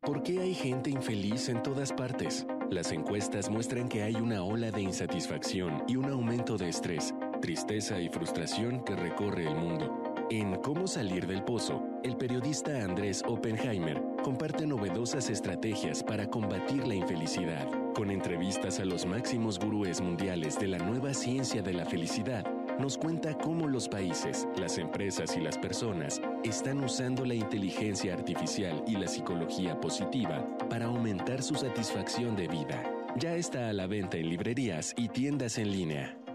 ¿Por 0.00 0.22
qué 0.22 0.40
hay 0.40 0.54
gente 0.54 0.90
infeliz 0.90 1.48
en 1.48 1.62
todas 1.62 1.92
partes? 1.92 2.46
Las 2.70 2.92
encuestas 2.92 3.50
muestran 3.50 3.88
que 3.88 4.02
hay 4.02 4.14
una 4.14 4.42
ola 4.42 4.70
de 4.70 4.82
insatisfacción 4.82 5.82
y 5.88 5.96
un 5.96 6.06
aumento 6.06 6.56
de 6.56 6.68
estrés 6.68 7.12
tristeza 7.40 8.00
y 8.00 8.08
frustración 8.08 8.82
que 8.84 8.96
recorre 8.96 9.46
el 9.46 9.54
mundo. 9.54 10.02
En 10.30 10.56
Cómo 10.56 10.88
salir 10.88 11.26
del 11.26 11.44
pozo, 11.44 11.82
el 12.02 12.16
periodista 12.16 12.82
Andrés 12.82 13.22
Oppenheimer 13.26 14.02
comparte 14.22 14.66
novedosas 14.66 15.30
estrategias 15.30 16.02
para 16.02 16.28
combatir 16.28 16.86
la 16.86 16.94
infelicidad, 16.94 17.68
con 17.96 18.10
entrevistas 18.10 18.78
a 18.78 18.84
los 18.84 19.06
máximos 19.06 19.58
gurúes 19.58 20.02
mundiales 20.02 20.58
de 20.58 20.68
la 20.68 20.76
nueva 20.76 21.14
ciencia 21.14 21.62
de 21.62 21.72
la 21.72 21.86
felicidad 21.86 22.44
nos 22.78 22.98
cuenta 22.98 23.38
cómo 23.38 23.66
los 23.66 23.88
países, 23.88 24.46
las 24.58 24.76
empresas 24.76 25.34
y 25.34 25.40
las 25.40 25.56
personas 25.56 26.20
están 26.44 26.84
usando 26.84 27.24
la 27.24 27.34
inteligencia 27.34 28.12
artificial 28.12 28.84
y 28.86 28.96
la 28.96 29.08
psicología 29.08 29.80
positiva 29.80 30.46
para 30.68 30.84
aumentar 30.84 31.42
su 31.42 31.54
satisfacción 31.54 32.36
de 32.36 32.48
vida. 32.48 32.84
Ya 33.16 33.34
está 33.34 33.70
a 33.70 33.72
la 33.72 33.86
venta 33.86 34.18
en 34.18 34.28
librerías 34.28 34.92
y 34.98 35.08
tiendas 35.08 35.56
en 35.56 35.72
línea. 35.72 36.25